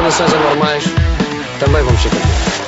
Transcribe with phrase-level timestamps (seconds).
[0.00, 0.84] condições anormais,
[1.58, 2.58] também vamos ser campeões.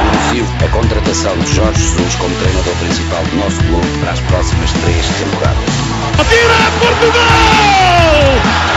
[0.00, 4.72] Anuncio a contratação de Jorge Jesus como treinador principal do nosso clube para as próximas
[4.72, 5.58] três temporadas.
[6.18, 7.24] Atira Portugal!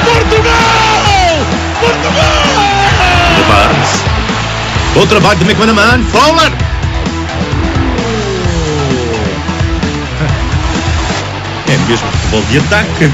[0.04, 0.54] Portugal!
[1.80, 2.44] Portugal!
[3.38, 4.04] De Barnes.
[4.96, 6.04] Bom trabalho de McManaman.
[6.04, 6.67] Fowler!
[11.78, 13.06] É mesmo futebol de ataque.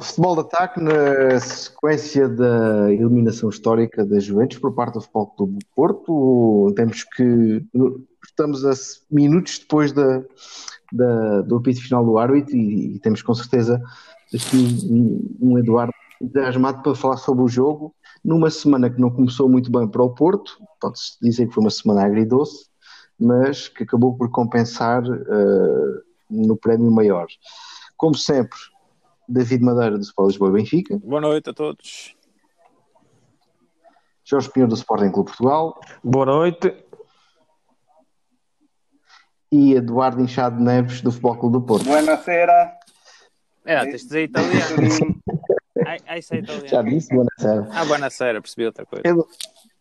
[0.00, 5.52] Futebol de ataque na sequência da eliminação histórica da Juventus por parte do Futebol Clube
[5.58, 6.72] do Porto.
[6.76, 7.64] Temos que.
[8.24, 8.72] Estamos a
[9.10, 10.22] minutos depois da,
[10.92, 13.80] da- do apito final do árbitro e, e temos com certeza
[14.34, 14.56] aqui
[14.90, 17.94] um, um Eduardo entusiasmado para falar sobre o jogo.
[18.26, 21.70] Numa semana que não começou muito bem para o Porto, pode-se dizer que foi uma
[21.70, 22.68] semana agridoce,
[23.16, 27.28] mas que acabou por compensar eh, no prémio maior.
[27.96, 28.58] Como sempre,
[29.28, 32.16] David Madeira do Sport Lisboa e Benfica, Boa noite a todos.
[34.24, 36.74] Jorge Pinheiro do Sporting Clube Portugal Boa noite.
[39.52, 41.84] e Eduardo Inchado Neves do Futebol Clube do Porto.
[41.84, 42.76] Buonasera.
[43.64, 45.22] É, tens de dizer italiano.
[46.06, 46.90] Ai, ai, sei Já italiano.
[46.90, 47.68] disse, boa noite.
[47.72, 49.02] Ah, boa noite, percebi outra coisa.
[49.06, 49.26] Edu-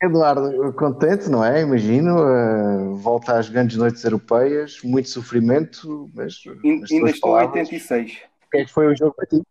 [0.02, 1.62] Eduardo, contente, não é?
[1.62, 8.12] Imagino, eh, volta às grandes noites europeias, muito sofrimento, mas Ainda estou palavras, 86.
[8.46, 9.42] o que é que foi o jogo para ti?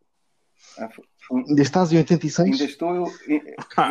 [0.79, 1.05] Ah, foi-
[1.49, 2.51] Ainda estás em 86?
[2.53, 3.43] Ainda estou em,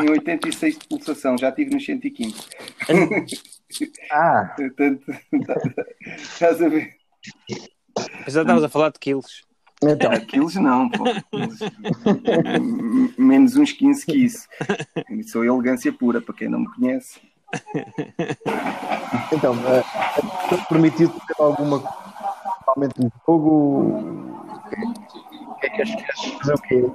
[0.06, 2.36] em 86 de pulsação, já estive nos 115.
[4.12, 5.03] Ah, Portanto,
[6.06, 6.94] estás a ver?
[8.28, 9.42] Já estavas a falar de quilos.
[9.89, 11.03] Então, Aqueles não, pô.
[13.17, 14.48] Menos uns 15 que isso.
[15.28, 17.20] Sou elegância pura, para quem não me conhece.
[19.31, 19.84] então eh,
[20.69, 22.03] permitiu ter alguma coisa
[22.66, 24.40] realmente no jogo?
[25.50, 26.91] O que é que achas que achas fazer o quê?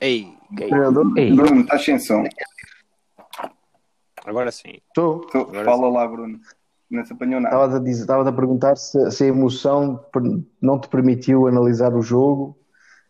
[0.00, 0.68] Ei, gay.
[0.68, 1.12] Treinador?
[1.18, 2.24] Ei, Bruno, estás sem som.
[4.24, 4.78] Agora sim.
[4.88, 5.28] Estou.
[5.64, 6.40] Fala lá, Bruno.
[6.92, 7.54] Não se apanhou nada.
[7.56, 10.04] Estava a, dizer, estava a perguntar se, se a emoção
[10.60, 12.54] não te permitiu analisar o jogo,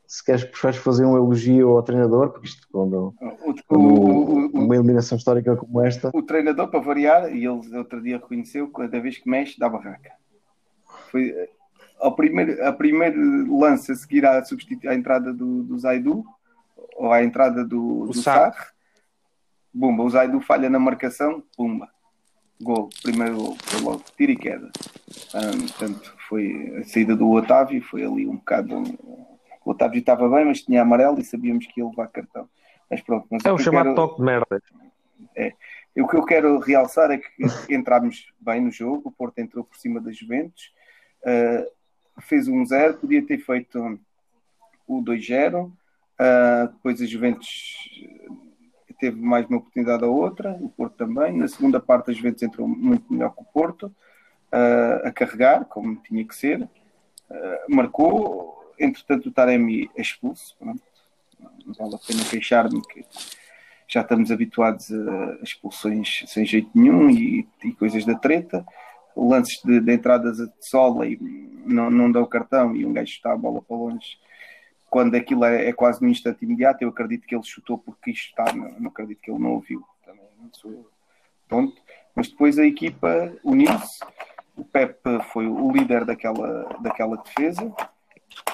[0.06, 4.64] se queres preferes fazer um elogio ao treinador, porque isto quando, O, quando o- o-
[4.64, 9.00] uma eliminação histórica como esta, o treinador, para variar, e ele outro dia reconheceu, cada
[9.00, 10.12] vez que mexe, dá barraca.
[11.10, 11.50] Foi eh,
[12.00, 14.40] ao primeiro, a primeiro lance a seguir à,
[14.86, 16.24] à entrada do, do Zaidu,
[16.96, 18.14] ou à entrada do, do.
[18.14, 18.54] Sarr,
[19.74, 21.88] Bumba, o Zaidu falha na marcação, pumba,
[22.62, 24.70] gol, primeiro gol, foi logo, tiro e queda.
[25.34, 28.82] Ahm, portanto, foi a saída do Otávio, foi ali um bocado.
[29.64, 32.48] O Otávio estava bem, mas tinha amarelo e sabíamos que ia levar cartão.
[32.90, 34.62] Mas pronto, mas é o chamado quero- toque de merda.
[35.96, 39.76] o que eu quero realçar é que entramos bem no jogo, o Porto entrou por
[39.76, 40.72] cima da Juventus,
[41.22, 43.98] uh, fez um 0, podia ter feito
[44.86, 47.74] o 2-0, uh, depois a Juventus
[49.02, 51.36] teve mais uma oportunidade a outra, o Porto também.
[51.36, 55.96] Na segunda parte a Juventus entrou muito melhor que o Porto, uh, a carregar, como
[55.96, 56.68] tinha que ser,
[57.32, 60.82] Uh, marcou, entretanto o Taremi é expulso, pronto.
[61.64, 63.06] não vale a pena queixar-me que
[63.88, 68.62] já estamos habituados a expulsões sem jeito nenhum e, e coisas da treta.
[69.16, 71.18] Lances de, de entradas de sola e
[71.64, 74.18] não, não dão cartão e um gajo está a bola para longe.
[74.92, 78.28] Quando aquilo é, é quase no instante imediato, eu acredito que ele chutou porque isto
[78.28, 79.82] está, não, não acredito que ele não ouviu.
[80.04, 80.86] Também não sou eu.
[81.48, 81.80] Pronto.
[82.14, 84.00] Mas depois a equipa uniu-se.
[84.54, 84.98] O Pep
[85.32, 87.74] foi o líder daquela, daquela defesa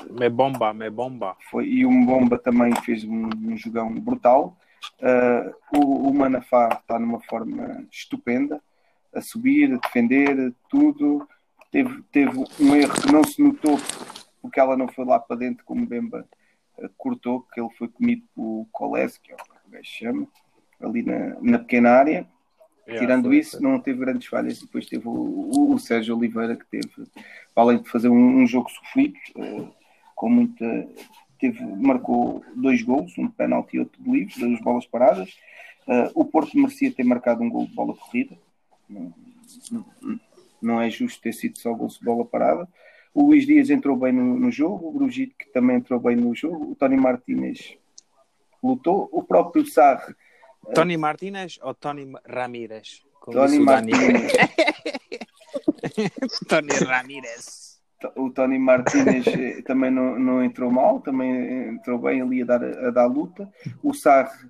[0.08, 1.36] Me bomba, me bomba.
[1.50, 4.56] foi, e o Mbomba também fez um, um jogão brutal.
[5.00, 8.60] Uh, o, o Manafá está numa forma estupenda,
[9.12, 11.28] a subir, a defender, tudo.
[11.72, 13.76] Teve, teve um erro que não se notou
[14.40, 16.26] porque ela não foi lá para dentro como Bemba
[16.78, 20.26] uh, cortou, que ele foi comido pelo Coles, que é o que o chama,
[20.80, 22.26] ali na, na pequena área.
[22.86, 23.60] Yeah, Tirando foi, isso, foi.
[23.68, 24.60] não teve grandes falhas.
[24.60, 26.88] Depois teve o, o- o Sérgio Oliveira, que teve,
[27.54, 29.68] além de fazer um, um jogo sofrido, uh,
[30.14, 30.64] com muita.
[31.38, 35.28] Teve, marcou dois gols, um de penalti e outro de livre, duas bolas paradas.
[35.86, 38.36] Uh, o Porto merecia ter marcado um gol de bola corrida.
[38.88, 39.12] Não,
[39.70, 40.20] não-
[40.60, 42.66] não é justo ter sido só gol de bola parada.
[43.14, 46.34] O Luís Dias entrou bem no, no jogo, o Brugito que também entrou bem no
[46.34, 47.76] jogo, o Tony Martínez
[48.62, 50.14] lutou, o próprio Sarre
[50.74, 53.02] Tony Martínez ou Tony Ramírez?
[53.24, 53.58] Tony.
[53.58, 54.32] Martínez,
[56.48, 57.80] Tony Ramírez.
[58.16, 62.64] o Tony Martínez eh, também não, não entrou mal, também entrou bem ali a dar,
[62.64, 63.52] a dar luta.
[63.82, 64.46] O Sarre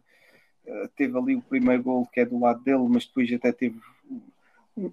[0.67, 3.81] uh, teve ali o primeiro gol que é do lado dele, mas depois até teve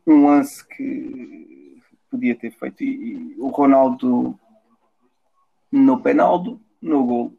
[0.08, 1.75] um lance que
[2.16, 2.84] podia ter feito.
[2.84, 4.40] E, e o Ronaldo
[5.72, 7.38] no penaldo, no gol.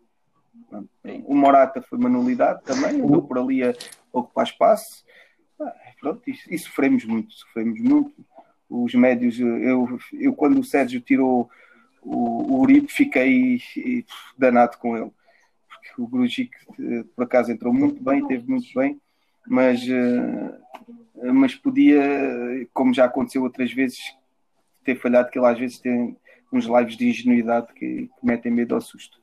[1.25, 3.73] O Morata foi uma nulidade também, andou por ali a
[4.13, 5.05] ocupar espaço.
[5.61, 8.13] Ah, pronto, e, e sofremos muito, sofremos muito.
[8.69, 11.49] Os médios, eu, eu quando o Sérgio tirou
[12.03, 13.61] o, o Uribe, fiquei
[14.37, 15.11] danado com ele.
[15.69, 16.51] Porque o Grujic,
[17.15, 19.01] por acaso, entrou muito bem, teve muito bem,
[19.47, 22.03] mas, eh, mas podia,
[22.75, 24.01] como já aconteceu outras vezes,
[24.87, 26.17] ter falhado, que ele às vezes tem
[26.53, 29.21] uns lives de ingenuidade que, que metem medo ao susto.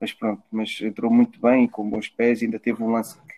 [0.00, 3.34] Mas pronto, mas entrou muito bem, com bons pés, ainda teve um lance que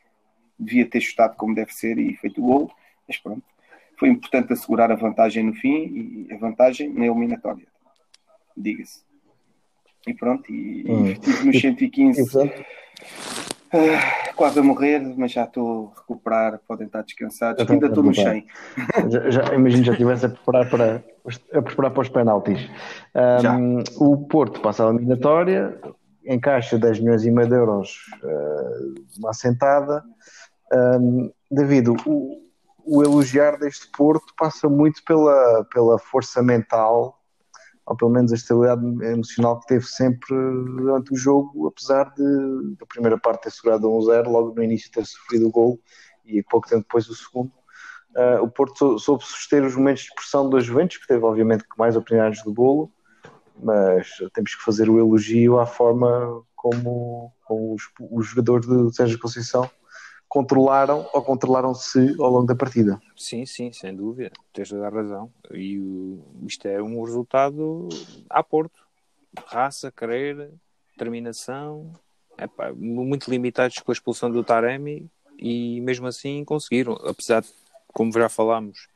[0.59, 2.73] devia ter chutado como deve ser e feito o gol,
[3.07, 3.43] mas pronto.
[3.99, 7.67] Foi importante assegurar a vantagem no fim e a vantagem na eliminatória,
[8.57, 9.05] diga-se.
[10.07, 11.07] E pronto, e, hum.
[11.07, 12.23] estive nos 115
[13.77, 18.15] uh, quase a morrer, mas já estou a recuperar, podem estar descansados, ainda estou no
[18.15, 18.47] 100.
[19.09, 21.05] Já, já, imagino já estivesse a preparar para,
[21.53, 22.69] a preparar para os penaltis.
[23.15, 25.79] Um, o Porto passa a eliminatória,
[26.25, 30.05] encaixa 10 milhões e meio de euros uh, uma assentada.
[30.73, 32.43] Um, David, o,
[32.85, 37.21] o elogiar deste Porto passa muito pela, pela força mental,
[37.85, 40.35] ou pelo menos a estabilidade emocional que teve sempre
[40.77, 45.07] durante o jogo, apesar de da primeira parte ter segurado 1-0, logo no início ter
[45.07, 45.81] sofrido o gol
[46.25, 47.53] e pouco tempo depois o segundo.
[48.17, 51.97] Uh, o Porto soube suster os momentos de pressão dos Juventus, que teve obviamente mais
[51.97, 52.91] oportunidades do golo,
[53.63, 59.19] mas temos que fazer o elogio à forma como, como os, os jogadores de Sérgio
[59.19, 59.71] Conceição
[60.29, 63.01] controlaram ou controlaram-se ao longo da partida.
[63.17, 65.31] Sim, sim, sem dúvida, tens toda a razão.
[65.53, 67.89] E o, isto é um resultado
[68.29, 68.81] a Porto.
[69.47, 70.51] Raça, querer,
[70.93, 71.93] determinação,
[72.75, 77.49] muito limitados com a expulsão do Taremi e mesmo assim conseguiram, apesar de,
[77.93, 78.89] como já falámos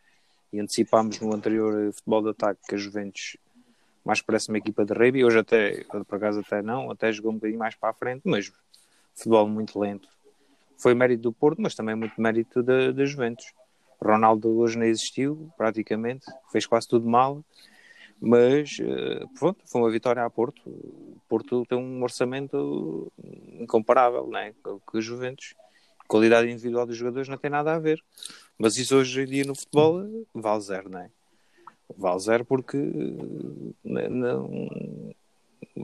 [0.53, 3.37] e antecipámos no anterior futebol de ataque, que a Juventus
[4.05, 7.35] mais parece uma equipa de rugby, hoje até, por acaso até não, até jogou um
[7.35, 8.51] bocadinho mais para a frente, mas
[9.15, 10.09] futebol muito lento.
[10.79, 13.53] Foi mérito do Porto, mas também muito mérito da, da Juventus.
[14.01, 17.45] Ronaldo hoje não existiu, praticamente, fez quase tudo mal,
[18.19, 20.63] mas eh, pronto, foi uma vitória a Porto.
[20.67, 23.13] O Porto tem um orçamento
[23.59, 25.55] incomparável né, com a Juventus.
[26.11, 28.03] Qualidade individual dos jogadores não tem nada a ver.
[28.59, 30.03] Mas isso hoje em dia no futebol
[30.35, 31.09] vale zero, não é?
[31.97, 32.77] Vale zero porque
[33.85, 34.69] não,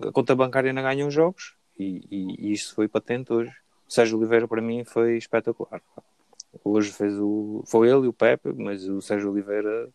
[0.03, 3.53] a conta bancária não ganha os jogos e, e, e isso foi patente hoje.
[3.89, 5.81] O Sérgio Oliveira para mim foi espetacular.
[6.65, 7.63] Hoje fez o.
[7.65, 9.89] Foi ele e o Pepe, mas o Sérgio Oliveira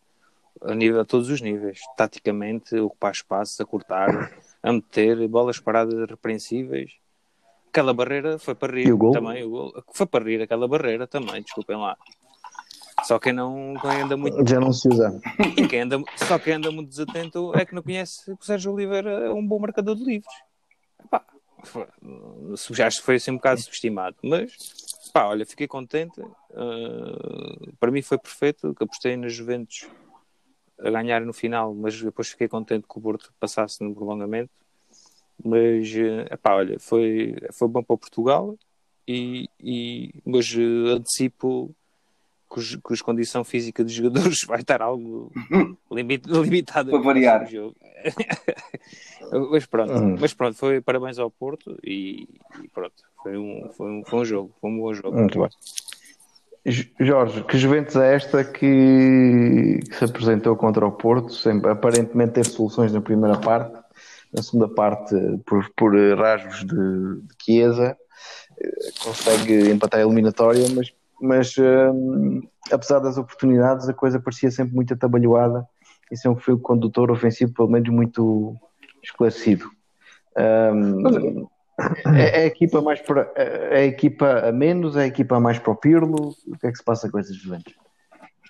[0.62, 1.78] a, nível, a todos os níveis.
[1.94, 4.32] Taticamente, ocupar espaços, a cortar,
[4.62, 7.01] a meter bolas paradas repreensíveis.
[7.72, 9.44] Aquela barreira foi para rir também.
[9.44, 11.96] O gol, foi para rir aquela barreira também, desculpem lá.
[13.04, 14.46] Só quem não quem anda muito.
[14.46, 15.18] Já não se usa.
[15.70, 19.10] Quem anda, só quem anda muito desatento é que não conhece que o Sérgio Oliveira
[19.10, 20.32] é um bom marcador de livros.
[21.10, 21.24] Pá,
[21.64, 21.86] foi,
[22.72, 24.54] já foi assim um bocado subestimado, mas
[25.14, 26.20] pá, olha, fiquei contente.
[26.20, 29.88] Uh, para mim foi perfeito, que apostei nas Juventus
[30.78, 34.52] a ganhar no final, mas depois fiquei contente que o Porto passasse no prolongamento.
[35.44, 38.56] Mas, uh, epá, olha, foi, foi bom para Portugal,
[39.06, 41.74] e, e, mas uh, antecipo
[42.48, 45.32] cuja, cuja condição física dos jogadores vai estar algo
[45.90, 47.48] limit, limitado para variar.
[47.48, 47.74] Jogo.
[49.50, 50.16] mas pronto, hum.
[50.20, 52.28] mas pronto, foi parabéns ao Porto e,
[52.62, 55.18] e, pronto, foi um, foi, um, foi um jogo, foi um bom jogo.
[55.18, 55.48] Muito bem.
[57.00, 62.50] Jorge, que Juventus é esta que, que, se apresentou contra o Porto, sempre, aparentemente teve
[62.50, 63.81] soluções na primeira parte,
[64.32, 65.14] na segunda parte,
[65.46, 67.96] por, por rasgos de, de Chiesa,
[68.60, 74.74] eh, consegue empatar a eliminatória, mas mas um, apesar das oportunidades, a coisa parecia sempre
[74.74, 75.64] muito atabalhoada
[76.10, 78.56] e sem um fio condutor ofensivo, pelo menos muito
[79.00, 79.70] esclarecido.
[80.36, 81.46] Um,
[82.12, 85.60] é, é, a equipa mais para, é a equipa a menos, é a equipa mais
[85.60, 86.34] para o Pirlo?
[86.48, 87.72] O que é que se passa com esses Juventus?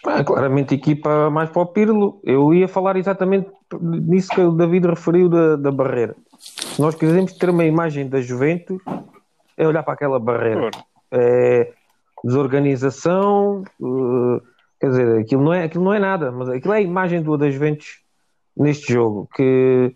[0.05, 2.21] Ah, claramente equipa mais para o Pirlo.
[2.25, 6.17] Eu ia falar exatamente nisso que o David referiu da, da barreira.
[6.39, 8.83] Se nós quisermos ter uma imagem da Juventus,
[9.57, 10.71] é olhar para aquela barreira.
[11.11, 11.73] É,
[12.25, 14.41] desorganização, uh,
[14.81, 17.37] quer dizer, aquilo não, é, aquilo não é nada, mas aquilo é a imagem do
[17.37, 18.01] das Juventus
[18.57, 19.95] neste jogo, que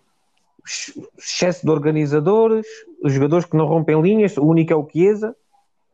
[1.19, 2.67] excesso de organizadores,
[3.03, 5.37] os jogadores que não rompem linhas, o único é o Chiesa,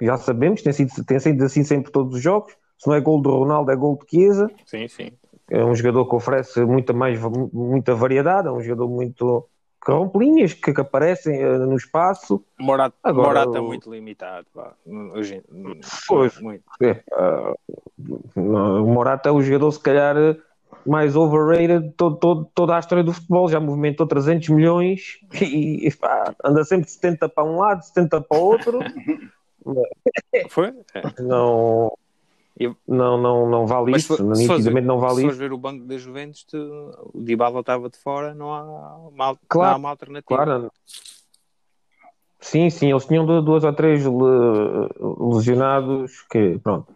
[0.01, 3.21] já sabemos, tem sido, tem sido assim sempre todos os jogos, se não é gol
[3.23, 4.51] do Ronaldo, é gol de Chiesa.
[4.67, 5.13] Sim, sim.
[5.49, 7.21] É um jogador que oferece muita mais
[7.53, 9.47] muita variedade, é um jogador muito
[9.85, 12.45] que rompe linhas, que, que aparecem eh, no espaço.
[12.59, 14.47] Morata, Agora, Morata é o- muito limitado.
[14.55, 14.75] Pá.
[15.15, 15.43] Hoje,
[16.09, 16.41] Pois.
[16.41, 16.63] muito.
[16.83, 17.03] É,
[18.37, 20.17] o Morata é o jogador, se calhar,
[20.87, 23.49] mais overrated de todo, todo- toda a história do futebol.
[23.49, 28.21] Já movimentou 300 milhões e, e, pá, anda sempre de 70 para um lado, 70
[28.21, 28.79] para o outro.
[30.51, 30.73] Foi?
[30.95, 31.23] É.
[31.23, 31.93] Não,
[32.59, 34.17] Eu- não, não, não vale Mas isso.
[34.17, 35.39] se for- se fores Nitidamente ver- não se vale fores isso.
[35.39, 39.69] ver o banco da Juventus, tu- o Dybala estava de fora, não há uma, Claro,
[39.71, 40.45] não há uma alternativa.
[40.45, 40.71] Claro.
[42.41, 44.89] Sim, sim, eles tinham du- duas ou três le-
[45.35, 46.95] lesionados que, pronto.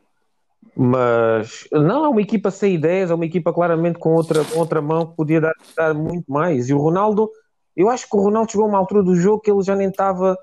[0.76, 4.82] Mas não, é uma equipa sem ideias, é uma equipa claramente com outra, com outra
[4.82, 6.68] mão que podia dar, dar muito mais.
[6.68, 7.30] E o Ronaldo,
[7.74, 9.88] eu acho que o Ronaldo chegou a uma altura do jogo que ele já nem
[9.88, 10.36] estava.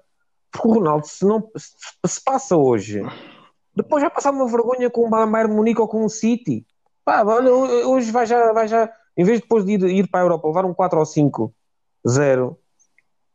[0.51, 1.71] Porque o Ronaldo, se não se,
[2.07, 3.01] se passa hoje,
[3.75, 6.65] depois vai passar uma vergonha com o Bayern de Munique ou com o City.
[7.05, 10.21] Pá, olha, hoje vai já, vai já, em vez de depois de ir, ir para
[10.21, 11.53] a Europa levar um 4 ou 5
[12.07, 12.57] 0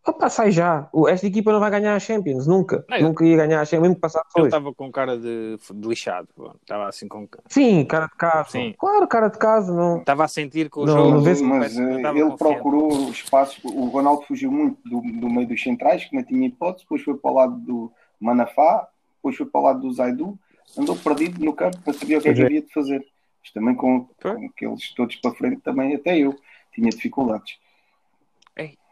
[0.07, 0.89] Opa, sai já.
[1.09, 2.83] Esta equipa não vai ganhar a Champions, nunca.
[2.89, 4.47] Não, eu- nunca ia ganhar a Champions, mesmo Ele hoje.
[4.47, 6.29] estava com cara de, de lixado.
[6.63, 7.29] Estava assim com.
[7.47, 8.51] Sim, cara de caso.
[8.53, 8.75] Sim.
[8.79, 9.99] Claro, cara de caso, não.
[9.99, 11.11] Estava a sentir que o Não, jogo.
[11.11, 12.39] não vê- Mas, mas, não eh, ele confiante.
[12.39, 13.61] procurou espaços.
[13.65, 17.15] O Ronaldo fugiu muito do, do meio dos centrais, que não tinha hipótese, depois foi
[17.15, 18.89] para o lado do Manafá,
[19.19, 20.39] depois foi para o lado do Zaidu,
[20.79, 22.45] andou perdido no campo para saber o que é que é.
[22.47, 23.05] havia de fazer.
[23.43, 26.35] Mas também com, com aqueles todos para frente, também até eu
[26.75, 27.55] tinha dificuldades.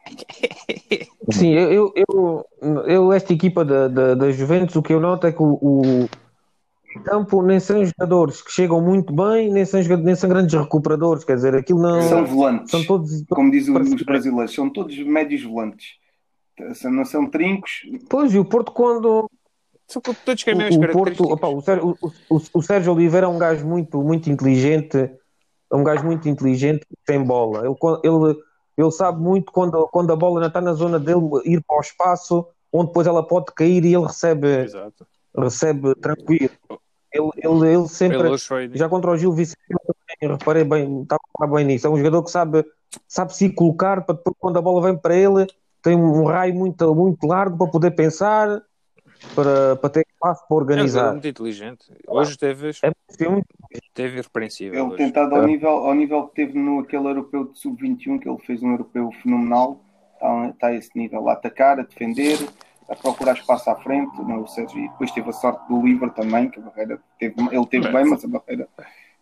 [1.33, 5.27] Sim, eu, eu, eu, eu- esta equipa da, da, da Juventus, o que eu noto
[5.27, 6.09] é que o, o
[7.05, 11.25] campo nem são jogadores que chegam muito bem, nem são, jogadores, nem são grandes recuperadores,
[11.25, 12.01] quer dizer, aquilo não.
[12.03, 13.25] São volantes, São todos.
[13.29, 15.95] como dizem os brasileiros, são todos médios volantes.
[16.85, 19.29] Não são trincos, Pois, e o Porto, quando.
[19.89, 23.27] São todos com as mesmas O, o Porto, opa, o, Sérgio, o, o- Sérgio Oliveira
[23.27, 27.61] é um gajo muito, muito inteligente, é um gajo muito inteligente que tem bola.
[27.67, 28.39] Ele, ele,
[28.77, 31.81] ele sabe muito quando, quando a bola não está na zona dele, ir para o
[31.81, 35.07] espaço, onde depois ela pode cair e ele recebe, Exato.
[35.37, 36.51] recebe tranquilo.
[37.13, 38.19] Ele, ele, ele sempre.
[38.19, 38.77] Ele.
[38.77, 41.87] Já contra o Gil Vicente, também reparei bem, estava bem nisso.
[41.87, 42.65] É um jogador que sabe,
[43.07, 45.47] sabe se colocar para depois, quando a bola vem para ele,
[45.81, 48.61] tem um raio muito, muito largo para poder pensar,
[49.35, 51.13] para, para ter espaço para É organizar.
[51.13, 51.87] muito inteligente.
[52.07, 52.91] Hoje teve, É
[53.31, 53.47] muito
[53.95, 54.75] teve irrepreensível.
[54.85, 54.97] Ele hoje.
[54.97, 55.39] tentado É.
[55.39, 58.71] ao nível, ao nível que teve no aquele europeu de sub-21, que ele fez um
[58.71, 59.81] europeu fenomenal,
[60.15, 62.39] está, está a esse nível, a atacar, a defender,
[62.89, 66.11] a procurar espaço à frente, não, ou seja, e depois teve a sorte do Liver
[66.11, 68.69] também, que a barreira teve, ele teve É, bem, mas a barreira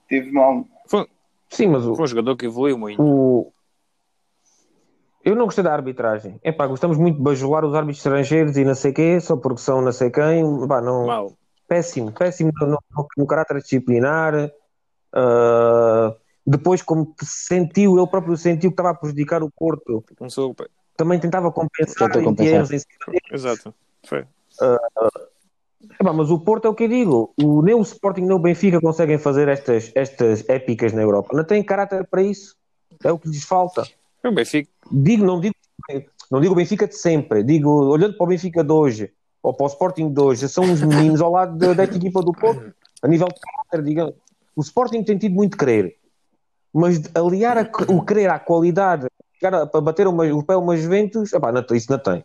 [0.08, 0.66] teve mal.
[0.86, 1.06] Foi,
[1.48, 3.00] Sim, mas o, foi um jogador que evoluiu muito.
[3.02, 3.52] o-
[5.24, 6.38] eu não gostei da arbitragem.
[6.42, 9.60] É pá, gostamos muito de bajular os árbitros estrangeiros e não sei quê, só porque
[9.60, 10.44] são não sei quem.
[10.68, 11.32] Pá, não, Mal.
[11.66, 14.50] péssimo, péssimo no, no- no caráter disciplinar.
[15.12, 16.14] Ah,
[16.46, 20.54] depois, como que sentiu, ele próprio sentiu que estava a prejudicar o Porto, Começou.
[20.96, 22.54] também tentava compensar, compensar.
[22.54, 23.18] erros em cima.
[23.32, 23.74] Exato.
[24.06, 24.24] Foi.
[26.00, 27.34] Epá, mas o Porto é o que eu digo.
[27.42, 31.30] O, nem o Sporting nem o Benfica conseguem fazer estas, estas épicas na Europa.
[31.36, 32.56] Não têm caráter para isso.
[33.02, 33.86] É o que lhes falta.
[34.24, 34.70] O Benfica.
[34.90, 35.54] Digo, não digo,
[36.30, 37.42] não digo o Benfica de sempre.
[37.42, 39.12] Digo, olhando para o Benfica de hoje
[39.42, 42.72] ou para o Sporting de hoje, são uns meninos ao lado da- equipa do Porto.
[43.02, 44.14] A nível de caráter, digamos.
[44.56, 45.96] O Sporting tem tido muito querer.
[46.72, 49.06] Mas aliar a- o querer à qualidade
[49.42, 52.24] a- para bater uma, o pé uma Juventus, epá, não, isso não tem.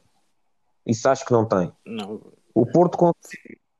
[0.86, 1.72] Isso acho que não tem.
[1.86, 2.22] Não.
[2.56, 3.14] O Porto,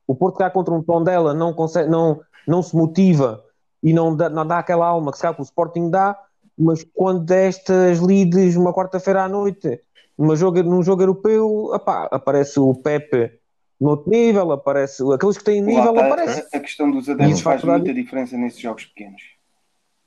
[0.06, 3.44] o Porto cá contra um tom dela não, consegue, não, não se motiva
[3.82, 6.18] e não dá, não dá aquela alma que calhar que o Sporting dá,
[6.60, 9.80] mas quando destas leads uma quarta-feira à noite,
[10.18, 13.40] numa jogo, num jogo europeu, epá, aparece o Pepe
[13.80, 16.46] no outro nível, aparece aqueles que têm nível, Lá aparece.
[16.54, 19.22] a, a questão dos adeptos Isso faz muita diferença nesses jogos pequenos.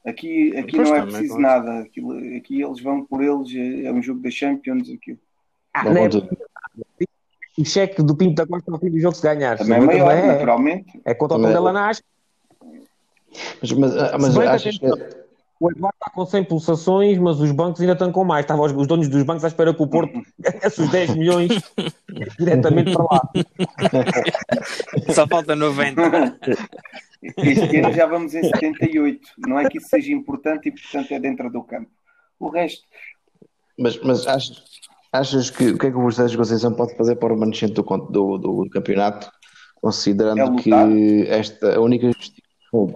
[0.05, 1.79] Aqui, aqui Pois não é também, preciso nada.
[1.79, 4.91] Aquilo, aqui eles vão por eles, é é um jogo da Champions.
[4.91, 5.19] Aquilo.
[5.73, 6.09] Ah, não é
[7.59, 9.59] o cheque do Pinto da Costa ao fim do jogo se ganhar.
[9.59, 11.01] Também é maior, Também é, naturalmente.
[11.05, 11.45] é contra o é.
[11.45, 12.05] Tondela na Asca.
[13.61, 14.87] Mas, mas, ah, mas que
[15.61, 15.71] O
[16.03, 18.45] está com 100 pulsações, mas os bancos ainda estão com mais.
[18.45, 21.51] Estavam os, os donos dos bancos à espera que o Porto ganhasse os 10 milhões
[22.39, 23.21] diretamente para lá.
[25.15, 26.03] Só falta 90.
[27.39, 29.21] Este ano já vamos em 78.
[29.47, 31.89] Não é que isso seja importante e, portanto, é dentro do campo.
[32.41, 32.83] O resto,
[33.79, 34.61] Mas, mas achas,
[35.13, 37.83] achas que o que é que o Sérgio Conceição pode fazer para o remanescente do,
[37.83, 39.31] do, do campeonato,
[39.81, 42.42] considerando É que esta a única justificação,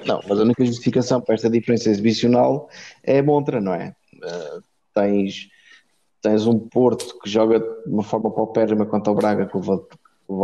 [0.06, 2.68] não, mas a única justificação para esta diferença exibicional
[3.02, 3.94] é a montra, não é?
[4.14, 4.62] Uh,
[4.94, 5.48] tens,
[6.22, 9.86] tens um Porto que joga de uma forma paupérrima contra o Braga que levou,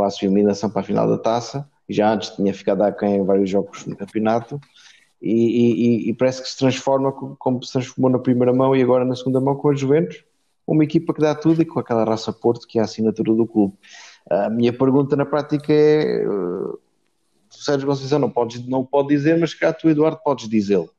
[0.04, 3.48] à sua eliminação para a final da taça, já antes tinha ficado aquém em vários
[3.48, 4.60] jogos no campeonato.
[5.20, 8.82] E, e- e- parece que se transforma co- como se transformou na primeira mão e
[8.82, 10.24] agora na segunda mão com a Juventus,
[10.66, 13.46] uma equipa que dá tudo e com aquela raça Porto que é a assinatura do
[13.46, 13.74] clube.
[14.28, 16.78] A minha pergunta na prática é: uh,
[17.56, 20.90] Sérgio Conceição não, podes, não pode dizer, mas cá tu, Eduardo, podes dizê-lo.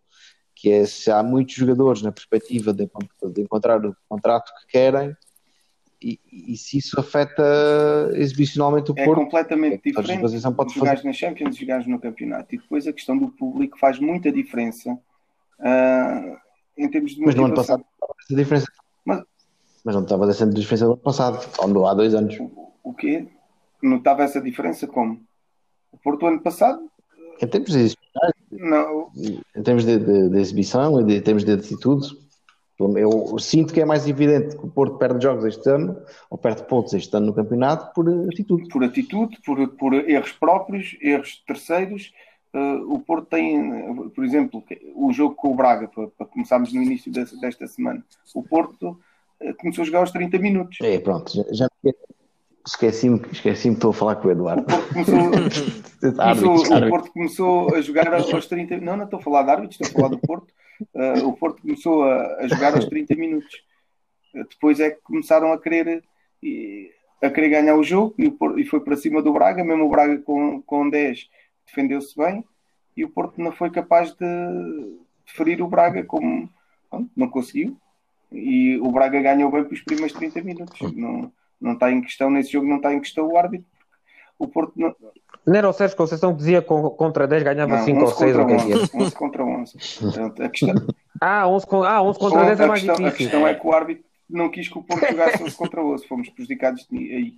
[0.56, 2.90] Que é se há muitos jogadores na perspectiva de,
[3.32, 5.16] de encontrar o contrato que querem
[6.04, 7.44] e, e, se isso afeta
[8.14, 9.22] exibicionalmente o é Porto.
[9.22, 12.54] completamente é diferente pode jogares na Champions e jogares no campeonato.
[12.54, 16.38] E depois a questão do público faz muita diferença uh,
[16.78, 17.86] em termos de Mas no ano passado
[18.20, 18.68] essa diferença.
[19.06, 19.24] Mas,
[19.86, 22.38] mas não estava essa diferença no ano passado, ou há dois anos.
[22.38, 23.26] O, o quê?
[23.82, 25.22] Notava essa diferença como?
[26.04, 26.90] Porto ano passado?
[27.42, 27.96] Em termos de,
[28.52, 29.10] não.
[29.56, 32.08] em termos de, de, de exibição e de, em termos de atitude,
[32.80, 35.96] eu sinto que é mais evidente que o Porto perde jogos este ano,
[36.30, 38.68] ou perde pontos este ano no campeonato, por atitude.
[38.68, 42.14] Por atitude, por, por erros próprios, erros terceiros.
[42.54, 44.64] Uh, o Porto tem, por exemplo,
[44.96, 48.04] o jogo com o Braga, para, para começarmos no início desta, desta semana.
[48.34, 49.00] O Porto
[49.42, 50.78] uh, começou a jogar aos 30 minutos.
[50.82, 51.68] É, pronto, já, já
[52.66, 54.64] esqueci-me esqueci que estou a falar com o Eduardo.
[54.64, 55.32] O Porto começou,
[56.16, 59.80] começou, o Porto começou a jogar aos 30 Não, não estou a falar de árbitros,
[59.80, 60.54] estou a falar do Porto
[60.94, 63.54] uh, o Porto começou a, a, jogar aos 30 minutos.
[64.34, 66.04] Uh, depois é que começaram a querer,
[66.42, 66.92] e,
[67.22, 69.86] a querer ganhar o jogo e, o Porto, e, foi para cima do Braga, mesmo
[69.86, 71.30] o Braga com, com 10
[71.66, 72.44] defendeu-se bem
[72.96, 76.50] e o Porto não foi capaz de, ferir o Braga como
[77.16, 77.78] não conseguiu.
[78.32, 80.80] E o Braga ganhou bem para os primeiros 30 minutos.
[80.94, 81.32] Não,
[81.64, 83.68] não está em questão, nesse jogo não está em questão o árbitro.
[84.38, 84.94] O Porto não,
[85.46, 88.46] não era o Sérgio Conceição que dizia que contra 10 ganhava 5 ou 6 ou
[88.46, 89.78] que 11 contra 11.
[90.42, 90.76] A questão...
[91.20, 93.08] ah, 11, ah, 11 contra 10 é mais questão, difícil.
[93.08, 96.08] A questão é que o árbitro não quis que o Porto jogasse 11 contra 11.
[96.08, 97.34] Fomos prejudicados aí.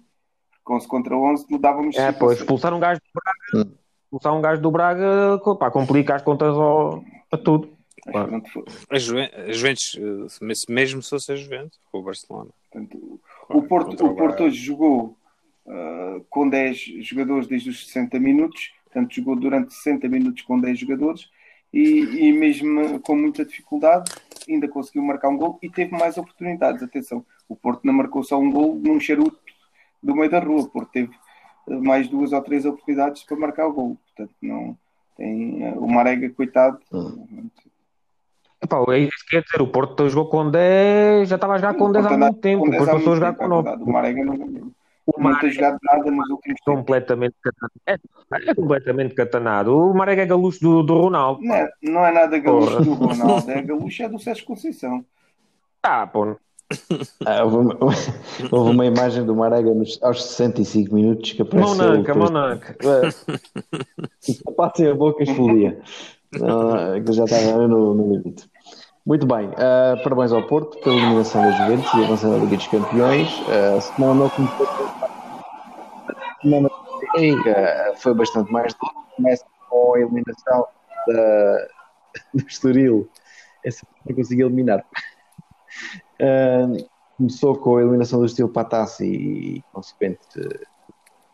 [0.63, 1.95] Com 11 contra 11 mudávamos.
[1.95, 3.71] É, pois, expulsar um gajo do Braga.
[4.03, 7.75] Expulsar um gajo do Braga pá, complica as contas ao, a tudo.
[8.03, 8.43] Claro.
[8.89, 9.99] A, Juventus,
[10.69, 12.51] mesmo se fosse a Juventus, ou o Barcelona.
[12.71, 15.17] Portanto, o Porto, o Porto hoje jogou
[15.65, 20.79] uh, com 10 jogadores desde os 60 minutos, portanto jogou durante 60 minutos com 10
[20.79, 21.29] jogadores
[21.73, 24.11] e, e, mesmo com muita dificuldade
[24.47, 26.83] ainda conseguiu marcar um gol e teve mais oportunidades.
[26.83, 29.39] Atenção, o Porto não marcou só um gol num charuto
[30.01, 31.11] do meio da rua, o Porto teve
[31.67, 33.97] ah, mais duas ou três oportunidades para marcar o gol.
[34.05, 34.77] Portanto, não
[35.17, 36.79] tem uh, o Marega, coitado.
[36.93, 37.49] Hum.
[38.65, 41.91] Epá, é isso quer dizer, o Porto jogou com 10, já estava a jogar com
[41.91, 43.69] 10 há muito tempo, depois passou a jogar com 9.
[43.69, 44.33] O Marega não,
[45.05, 47.73] o não tem jogado nada nos últimos completamente catanado.
[47.85, 49.77] É, é, completamente catanado.
[49.77, 51.41] O Marega é galucho do, do Ronaldo.
[51.43, 52.83] Não é, não é nada galucho Porra.
[52.83, 55.05] do Ronaldo, é galucho é do Sérgio Conceição.
[55.83, 56.35] Ah, pô.
[57.23, 57.77] Ah, houve, uma,
[58.51, 61.75] houve, uma, imagem do Marega nos, aos 65 minutos que apareceu.
[61.75, 62.77] Monanca, Monanca.
[64.57, 65.79] Passem a boca explodia.
[66.31, 68.49] que já estava no, no limite.
[69.05, 72.67] Muito bem, uh, parabéns ao Porto pela eliminação das Juventus e avançando na Liga dos
[72.67, 73.39] Campeões.
[73.41, 74.65] Uh, a semana não começou
[76.55, 78.93] uh, foi bastante mais dura.
[79.15, 80.67] Começa com a eliminação
[81.07, 81.67] da,
[82.33, 83.07] do Estoril.
[83.63, 84.83] Essa não consegui eliminar.
[86.19, 86.83] Uh,
[87.15, 90.19] começou com a eliminação do Estoril para a taça e, consequente,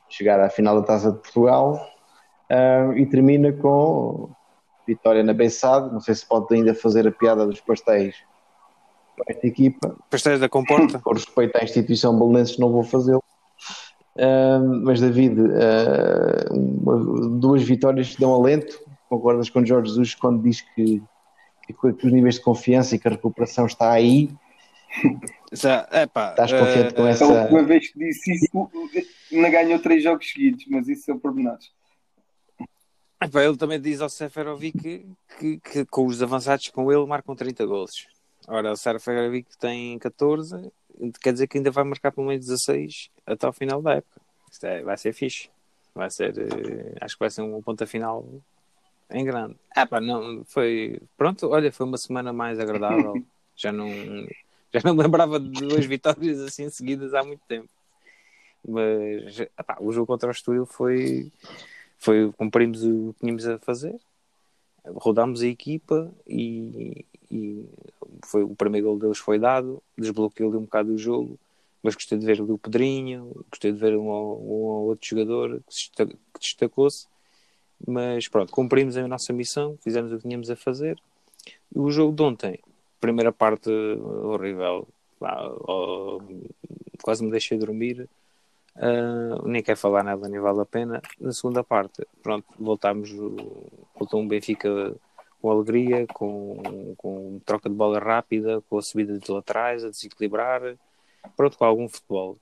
[0.10, 1.80] chegar à final da taça de Portugal.
[2.98, 4.30] E termina com
[4.94, 5.92] vitória na Bessade.
[5.92, 8.16] Não sei se pode ainda fazer a piada dos pastéis
[9.16, 9.96] para esta equipa.
[10.10, 11.00] Pastéis da Comporta.
[11.00, 13.24] Por respeito à instituição belenenses, não vou fazê-lo.
[14.16, 18.80] Uh, mas David, uh, duas vitórias que dão alento.
[19.10, 21.02] Concordas com Jorge Jesus quando diz que,
[21.66, 24.30] que, que, os níveis de confiança e que a recuperação está aí?
[25.92, 27.26] Epá, Estás confiante uh, com essa.
[27.26, 28.70] A última vez que disse isso,
[29.32, 31.72] não ganhou três jogos seguidos, mas isso são pormenores.
[33.24, 35.06] Epá, ele também diz ao Seferovic que,
[35.38, 38.08] que, que, com os avançados com ele marcam 30 gols.
[38.48, 40.72] Ora, o Seferovic tem 14,
[41.22, 44.20] quer dizer que ainda vai marcar pelo menos 16 até ao final da época.
[44.52, 45.50] Isto é, vai ser fixe.
[45.94, 48.26] Vai ser, uh, acho que vai ser um ponta final
[49.12, 49.56] em grande.
[49.76, 51.00] Ah, pá, não, foi.
[51.16, 53.14] Pronto, olha, foi uma semana mais agradável.
[53.56, 53.88] já não,
[54.74, 57.70] já não me lembrava de duas vitórias assim seguidas há muito tempo.
[58.68, 61.32] Mas epá, o jogo contra o Estoril foi
[62.02, 63.96] foi cumprimos o que tínhamos a fazer,
[64.84, 67.70] rodámos a equipa e, e
[68.26, 71.40] foi, o primeiro gol deles foi dado, desbloqueou ali um bocado o jogo,
[71.84, 75.62] mas gostei de ver o Pedrinho, gostei de ver um, um outro jogador
[75.96, 77.06] que, destacou-se,
[77.88, 81.00] mas pronto, cumprimos a nossa missão, fizemos o que tínhamos a fazer.
[81.74, 82.60] O jogo de ontem,
[83.00, 84.88] primeira parte horrível,
[87.04, 88.10] quase me deixei dormir
[88.76, 91.02] Uh, nem quero falar nada, nem vale a pena.
[91.20, 93.10] Na segunda parte, pronto, voltámos,
[93.96, 94.96] voltou um Benfica
[95.42, 100.62] com alegria, com, com troca de bola rápida, com a subida de laterais, a desequilibrar,
[101.36, 102.38] pronto, com algum futebol.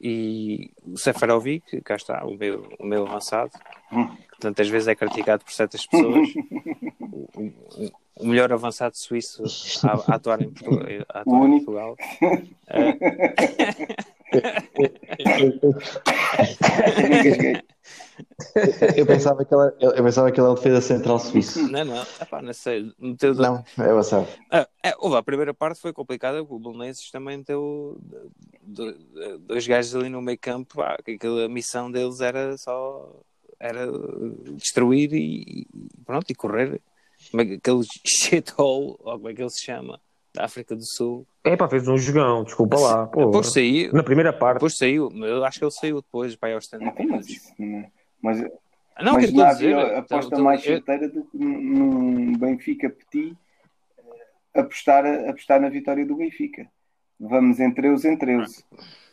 [0.00, 3.50] E o Seferovic, cá está, o meu, o meu avançado,
[3.90, 6.28] que tantas vezes é criticado por certas pessoas,
[7.00, 7.28] o,
[8.20, 9.42] o- melhor avançado suíço
[9.86, 10.86] a, a atuar em Portugal.
[11.08, 11.64] A atuar em.
[11.64, 11.96] Portugal.
[12.70, 13.96] Engasguei.
[18.96, 21.70] Eu pensava que ela, eu pensava que ela era defesa central suíço.
[21.70, 22.92] Não, não, epá, não sei.
[22.98, 24.26] Meteu Não, é avançado.
[24.50, 27.98] Ah, é, houve, a primeira parte foi complicada, o Belenenses também meteu
[28.62, 33.20] do- do- dois gajos ali no meio campo, que aquela a missão deles era só
[33.60, 33.86] era
[34.54, 35.66] destruir e, e
[36.04, 36.80] pronto, e correr.
[37.30, 40.00] Como é que- Aquele shithole, ou como é que ele se chama,
[40.34, 41.26] da África do Sul.
[41.44, 43.06] É pá, fez um jogão, desculpa lá.
[43.06, 44.54] Pô, Depois saiu, na primeira parte.
[44.56, 47.28] depois saiu, eu acho que ele saiu depois para ir aos 70 Não, mas minutos.
[47.30, 48.50] isso não é- Mas, Não, o
[49.14, 49.70] mas que eu estou não a dizer?
[49.70, 53.36] então, aposta então, mais eu- certeira do que num Benfica Petit
[54.54, 56.66] eh, apostar, apostar na vitória do Benfica.
[57.20, 58.36] Vamos entre eus, entre.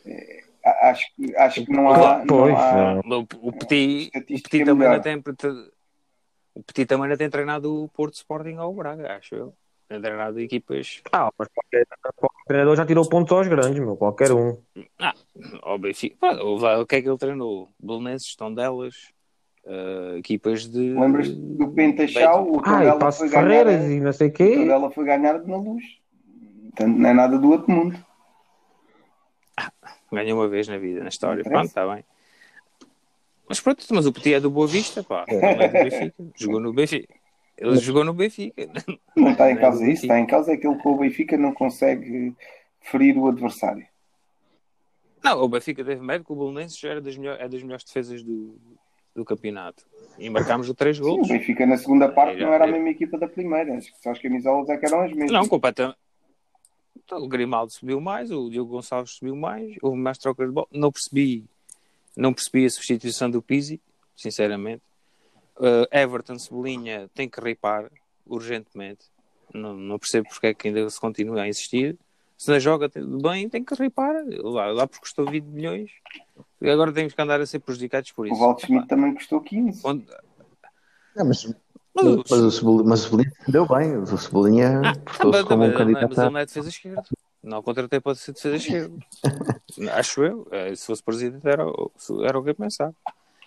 [0.04, 2.24] Eh, a- Acho, que- acho que não há.
[2.26, 3.00] Pois, não há.
[3.40, 4.96] O, Petit, o Petit também melhor.
[4.96, 5.16] não tem.
[6.54, 9.54] O Petit também não tem treinado o Porto Sporting ao Braga, acho eu.
[9.88, 13.96] Tem treinado equipas Ah, mas qualquer, qualquer treinador já tirou pontos aos grandes, meu.
[13.96, 14.58] Qualquer um.
[15.62, 16.16] ao Benfica.
[16.20, 17.68] Pá, o que é que ele treinou?
[17.80, 18.94] Belenenses, Tondelas,
[19.64, 20.92] uh, equipas de.
[20.92, 22.44] Lembras do Pentachal?
[22.50, 23.90] O Ah, e Tondela Passo foi de Ferreiras ganhar.
[23.92, 24.54] e não sei o O quê.
[24.56, 25.84] Tondela foi ganhar na luz.
[26.64, 28.04] Portanto, não é nada do outro mundo.
[30.12, 31.42] Ganhou uma vez na vida, na história.
[31.44, 32.04] Não Pronto, está bem.
[33.48, 35.24] Mas pronto, mas o Petit é do Boa Vista, pá.
[35.30, 36.24] Não é do Benfica.
[36.36, 37.14] Jogou no Benfica.
[37.58, 38.68] Ele jogou no Benfica.
[39.16, 40.02] Não está em causa isso.
[40.02, 42.34] Está em causa aquele que o Benfica não consegue
[42.80, 43.86] ferir o adversário.
[45.24, 48.22] Não, o Benfica teve mérito que o Belenenses era das, melhor, é das melhores defesas
[48.22, 48.56] do,
[49.14, 49.84] do campeonato.
[50.18, 51.28] E marcámos três Sim, golos.
[51.28, 52.72] o Benfica na segunda parte não era a é.
[52.72, 53.74] mesma equipa da primeira.
[53.74, 55.32] Acho que só as camisolas é que eram as mesmas.
[55.32, 55.98] Não, completamente.
[57.04, 60.66] Então, o Grimaldo subiu mais, o Diogo Gonçalves subiu mais, houve mais trocas de bola.
[60.72, 61.44] Não percebi,
[62.16, 63.80] não percebi a substituição do Pizzi,
[64.16, 64.82] sinceramente.
[65.58, 67.90] Uh, Everton Cebolinha tem que ripar
[68.26, 69.06] urgentemente.
[69.54, 71.96] Não, não percebo porque é que ainda se continua a insistir.
[72.36, 72.90] Se não joga
[73.22, 74.14] bem, tem que ripar.
[74.42, 75.90] Lá, lá porque custou 20 milhões.
[76.60, 78.38] E agora temos que andar a ser prejudicados por O isso.
[78.40, 79.80] Walt Schmidt também custou 15.
[79.84, 80.06] Onde-
[81.14, 81.44] Não, mas,
[81.94, 83.96] Mas- mas, o Cebolinha, mas o Cebolinha deu bem.
[83.96, 86.68] O Cebolinha Ah, prestou-se tá, como mas, um mas, candidato mas ele não é defesa
[86.68, 87.02] esquerda.
[87.42, 88.94] Não contratei para ser defesa esquerda.
[89.94, 90.46] Acho eu.
[90.50, 91.90] Eh, Se fosse presidente era, o-
[92.22, 92.94] era o que eu pensava.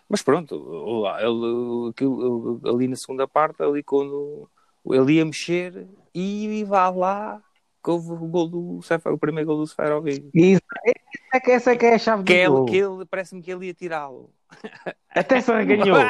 [0.10, 0.56] Mas pronto,
[1.02, 4.50] lá, ele, aquilo- ali na segunda parte, ali quando
[4.92, 7.42] ele ia mexer e vá lá
[7.84, 10.30] que houve o, gol do, o primeiro gol do Seferovic.
[10.34, 10.98] Isso, essa
[11.34, 13.52] é que- essa é que é a chave do Que ele, que ele parece-me que
[13.52, 14.32] ele ia tirá-lo.
[15.12, 15.98] Até se arreganhou.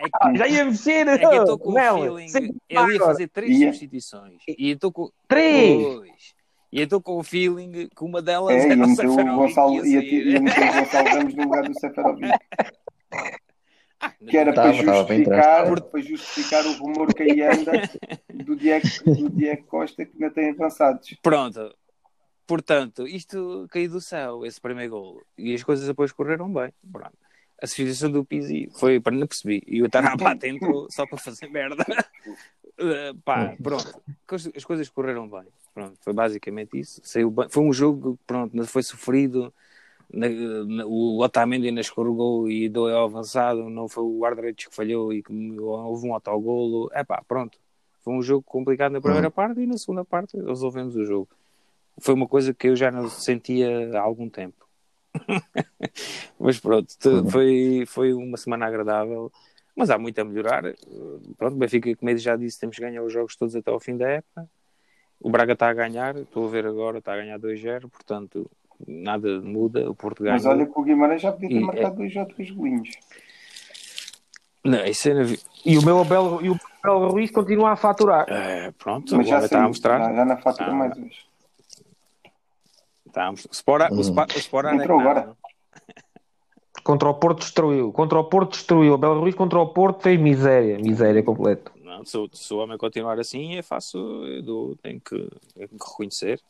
[0.00, 1.08] É que, Já ia mexer.
[1.08, 2.28] é que eu estou com o feeling.
[2.28, 4.40] Sim, Ele ia fazer três substituições.
[4.46, 5.10] E eu estou com.
[5.26, 5.82] Três.
[5.96, 6.34] Pois.
[6.70, 9.82] E eu estou com o feeling que uma delas É, era ia o Seferovic Gonçalo,
[9.82, 12.28] que ia, ia ia meter o Gonçalo Ramos no lugar do Seferovic.
[14.00, 17.72] Ah, Que era Tava, para bem justificar, para justificar o rumor que aí anda
[18.32, 21.16] do Diego, do Diego Costa que ainda tem avançados.
[21.20, 21.74] Pronto.
[22.46, 25.22] Portanto, isto caiu do céu, esse primeiro gol.
[25.36, 26.72] E as coisas depois correram bem.
[26.92, 27.18] Pronto.
[27.60, 29.64] A substituição do Pizzi foi, para não percebi.
[29.66, 31.84] E o Tarapata entrou só para fazer merda.
[32.78, 34.00] Uh, pá, pronto.
[34.30, 35.44] As- As coisas correram bem.
[35.74, 37.00] Pronto, foi basicamente isso.
[37.04, 37.48] Saiu bem.
[37.48, 39.52] Foi um jogo que, pronto, foi sofrido.
[40.12, 43.68] Na- na- o Otamendi ainda escorregou e deu ao avançado.
[43.68, 46.90] Não foi o guarda-redes que falhou e que houve um autogolo.
[46.92, 47.58] É pá, pronto.
[48.00, 51.28] Foi um jogo complicado na primeira parte e na segunda parte resolvemos o jogo.
[52.00, 54.66] Foi uma coisa que eu já não sentia há algum tempo.
[56.38, 56.92] Mas pronto,
[57.30, 59.32] foi, foi uma semana agradável.
[59.78, 60.62] Mas há muito a melhorar.
[61.36, 63.78] Pronto, o Benfica, como eu já disse, temos que ganhar os jogos todos até ao
[63.78, 64.48] fim da época.
[65.20, 68.50] O Braga está a ganhar, estou a ver agora, está a ganhar 2-0, portanto,
[68.86, 69.88] nada muda.
[69.88, 70.34] O Porto ganha.
[70.34, 72.90] Mas olha que o Guimarães já podia ter E- marcado dois ou três golinhos.
[74.64, 75.12] Não, isso é
[75.64, 78.26] E o meu Abel, e o Abel Ruiz continua a faturar.
[78.28, 79.98] É, pronto, Mas já agora está a mostrar.
[80.00, 80.74] já, já na fatura Ah.
[80.74, 81.24] mais hoje.
[83.06, 83.50] Está a mostrar.
[83.50, 85.20] O Spora, o Spora, o Spora não é Entrou que nada.
[85.20, 85.36] agora.
[86.88, 87.92] Contra o Porto destruiu.
[87.92, 88.92] Contra o Porto destruiu.
[88.92, 90.78] O Abel Ruiz contra o Porto fez miséria.
[90.78, 91.70] Miséria completa.
[91.84, 95.68] Não, se, o- se o homem continuar assim, eu faço, eu dou, tenho, que, tenho
[95.68, 96.40] que reconhecer.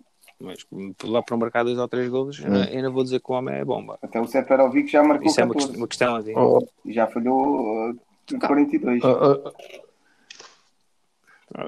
[0.41, 0.65] Mas
[1.03, 3.57] lá para marcar dois ou três golos, não- eu não vou dizer que o homem
[3.57, 3.99] é bomba.
[4.01, 6.33] Até o Seferovic já marcou Isso é uma, 14 questão- uma questão assim.
[6.37, 7.99] Oh, já falhou uh,
[8.47, 9.03] 42.
[9.03, 9.53] oh, oh,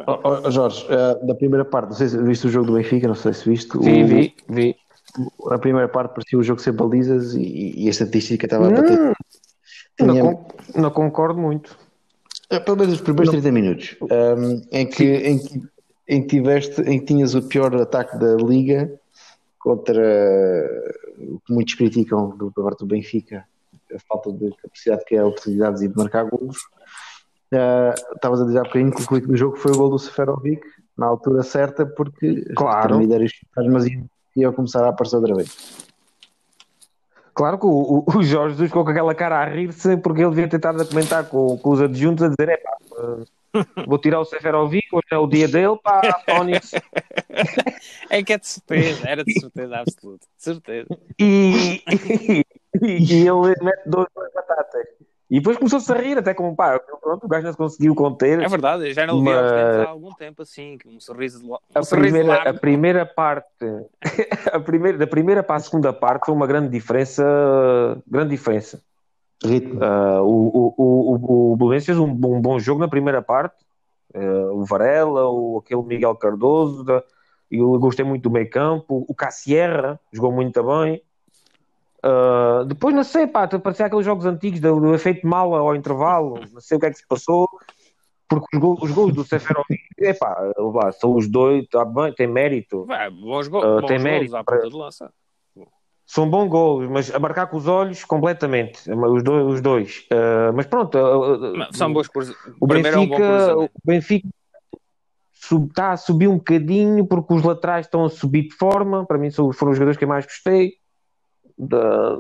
[0.07, 3.09] oh, oh, Jorge, eh, da primeira parte, não sei se viste o jogo do Benfica,
[3.09, 3.77] não sei se viste.
[3.79, 4.77] Vi, o- vi, vi.
[5.51, 8.99] A primeira parte parecia o jogo sem balizas e, e a estatística estava a bater.
[10.01, 10.47] Não, Tinha- con-
[10.77, 11.77] não concordo muito.
[12.49, 15.63] É, pelo menos os primeiros 30 minutos, um, em, que, em, que,
[16.09, 18.91] em que, tiveste, em que tinhas o pior ataque da liga
[19.59, 20.03] contra
[21.19, 23.45] o que muitos criticam do parte do Benfica,
[23.95, 26.57] a falta de capacidade que é oportunidades e de marcar golos.
[27.53, 29.99] Uh, Estavas a dizer há bocadinho que o clique do jogo foi o gol do
[29.99, 30.63] Seferovic
[30.97, 32.99] na altura certa, porque Claro.
[33.01, 35.89] os fantasmas iam, iam começar a aparecer outra vez.
[37.35, 40.31] Claro que o, o- o Jorge Jesus ficou com aquela cara a rir-se porque ele
[40.31, 42.77] devia ter estado a comentar com, com os adjuntos a dizer: é pá,
[43.87, 46.73] vou tirar o Seferovic, hoje é o dia dele, pá, Fónix.
[48.11, 50.27] É que é de certeza, era de certeza absoluta.
[50.37, 50.89] De certeza.
[51.19, 52.45] E, e,
[52.83, 54.85] e ele mete dois, duas batatas.
[55.31, 58.41] E depois começou-se a rir, até como pá, pronto, o gajo não se conseguiu conter.
[58.41, 61.41] É verdade, eu já não vi Mas- tempos há algum tempo assim, que um sorriso
[61.47, 62.61] um a sorriso primeira, a largo.
[62.61, 63.47] primeira parte
[64.53, 67.23] a primeira, da primeira para a segunda parte foi uma grande diferença
[68.07, 68.83] grande diferença
[69.45, 69.83] Ritmo.
[69.83, 73.23] Ah, o, o, o, o, o Belenenses fez um, bom- um bom jogo na primeira
[73.23, 73.55] parte
[74.15, 77.03] Ah, o Varela, o, aquele Miguel Cardoso da-
[77.51, 81.01] eu gostei muito do meio campo o Cassierra jogou muito bem
[82.03, 86.41] Ah, depois não sei, pá, parecia aqueles jogos antigos do, do efeito mala ao intervalo
[86.53, 87.47] não sei o que é que se passou
[88.29, 92.27] porque os gols, os gols do Seferovic, epá, lá, são os dois, tá bem, tem
[92.29, 95.13] mérito, Vai, bons, go bons tem mérito à para- ponta de lança.
[96.07, 99.47] são bons gols, mas a marcar com os olhos completamente, os dois.
[99.55, 100.07] Os dois.
[100.13, 100.97] Ah, mas pronto,
[101.57, 102.35] Mas São bons cruza...
[102.61, 103.69] o primeiro é um bom Benfica, o.
[103.85, 104.29] Benfica
[105.69, 109.05] está a subir um bocadinho porque os laterais estão a subir de forma.
[109.05, 110.75] Para mim, foram os jogadores que eu mais gostei.
[111.69, 112.19] Da-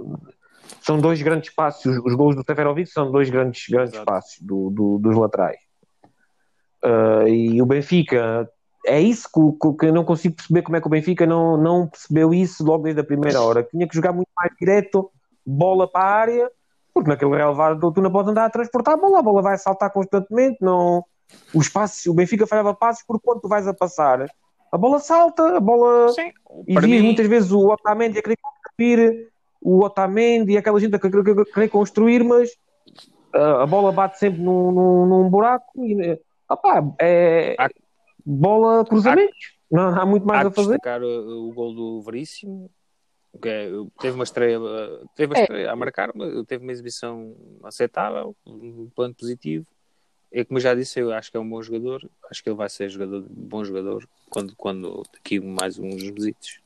[0.83, 1.85] São dois grandes passos.
[1.85, 4.07] Os, os gols do Seferovic são dois grandes, grandes Exato.
[4.07, 5.59] passos do- do- dos laterais.
[6.83, 8.49] Ah, e o Benfica,
[8.87, 11.87] é isso que, que- eu não consigo perceber como é que o Benfica não, não
[11.87, 13.63] percebeu isso logo desde a primeira hora.
[13.63, 15.11] Tinha que jogar muito mais direto,
[15.45, 16.51] bola para a área,
[16.95, 19.91] porque naquele relevado tu não podes andar a transportar a bola, a bola vai saltar
[19.93, 21.05] constantemente, não...
[21.55, 24.27] Os passos, o Benfica falhava passos porque quando tu vais a passar,
[24.73, 26.09] a bola salta, a bola...
[26.09, 26.33] Sim,
[26.67, 29.30] E vi mim, muitas vezes o Otamendi a querer
[29.61, 32.51] o Otamendi e aquela gente a querer, construir, mas
[33.35, 36.19] ah, a bola bate sempre num, num, num buraco e
[36.49, 37.69] opá, é Há-
[38.25, 39.59] bola cruzamentos.
[39.71, 40.69] Não há muito mais há a que fazer.
[40.71, 42.71] destacar o, o gol do Veríssimo,
[43.41, 43.71] que é-
[44.01, 44.59] teve uma estreia,
[45.15, 45.43] teve uma É.
[45.43, 49.67] estreia a marcar, mas teve uma exibição aceitável, um plano positivo.
[50.33, 52.57] E como eu já disse, eu acho que é um bom jogador, acho que ele
[52.57, 56.61] vai ser jogador, bom jogador quando, quando daqui mais uns visitos.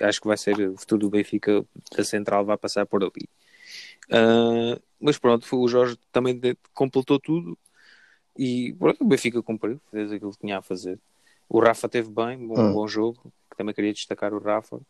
[0.00, 1.64] Acho que vai ser o futuro do Benfica
[1.96, 3.28] da Central, vai passar por ali.
[4.10, 6.40] Ah, mas pronto, o Jorge também
[6.74, 7.58] completou tudo
[8.38, 10.98] e pronto, o Benfica cumpriu, fez aquilo que tinha a fazer.
[11.48, 12.72] O Rafa teve bem, bom, Hum.
[12.72, 14.80] bom jogo, também queria destacar o Rafa.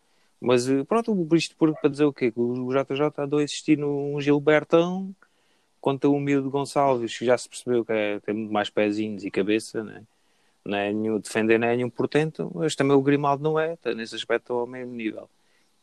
[0.40, 2.30] Mas eh, pronto, isto por, para dizer o quê?
[2.30, 5.14] Que o JJ andou a assistir num Gilbertão
[5.80, 9.30] contra o miúdo Gonçalves, que já se percebeu que é, tem muito mais pezinhos e
[9.30, 10.02] cabeça, né?
[10.66, 13.94] Não é nenhum, defender não é nenhum portento, mas também o Grimaldo não é, está
[13.94, 15.28] nesse aspecto ao mesmo nível.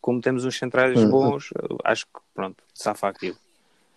[0.02, 1.10] Como temos uns centrais Hum.
[1.10, 3.38] bons, eu acho que pronto, safa aquilo.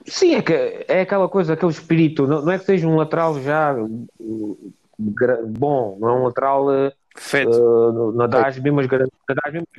[0.07, 0.53] Sim, é, que,
[0.87, 2.27] é aquela coisa, aquele espírito.
[2.27, 4.73] Não, não é que seja um lateral já uh,
[5.49, 6.93] bom, não é um lateral uh,
[8.13, 8.87] não dá as mesmas,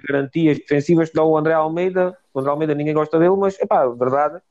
[0.08, 2.18] garantias defensivas que dá o André Almeida.
[2.34, 4.42] O André Almeida ninguém gosta dele, mas epá, verdade,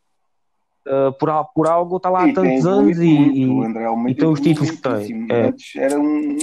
[0.86, 3.36] uh, por, por algo está lá há tem tantos anos e, muito.
[3.36, 5.26] E- André e tem os evoluiu títulos que tem.
[5.30, 5.54] É.
[5.76, 6.36] Era um,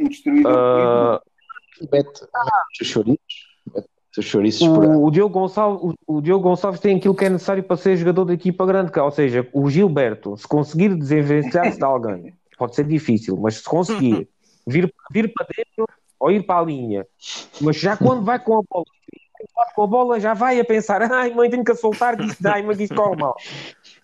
[0.00, 0.52] um, destruidor.
[0.52, 1.36] uh,
[1.80, 3.18] Mete, mete os chouriços,
[3.74, 7.24] mete os chouriços por o, o, Diogo Gonçalves, o, o Diogo Gonçalves tem aquilo que
[7.24, 10.94] é necessário para ser jogador de equipa grande, é, ou seja, o Gilberto, se conseguir
[10.94, 14.26] desenvencilhar-se de alguém, pode ser difícil, mas se conseguir
[14.66, 15.86] vir, vir para dentro
[16.18, 17.06] ou ir para a linha,
[17.60, 18.86] mas já quando vai com a bola,
[19.74, 22.62] com a bola já vai a pensar, ai mãe, tenho que soltar, que isto, ai,
[22.62, 23.36] mas isto corre mal.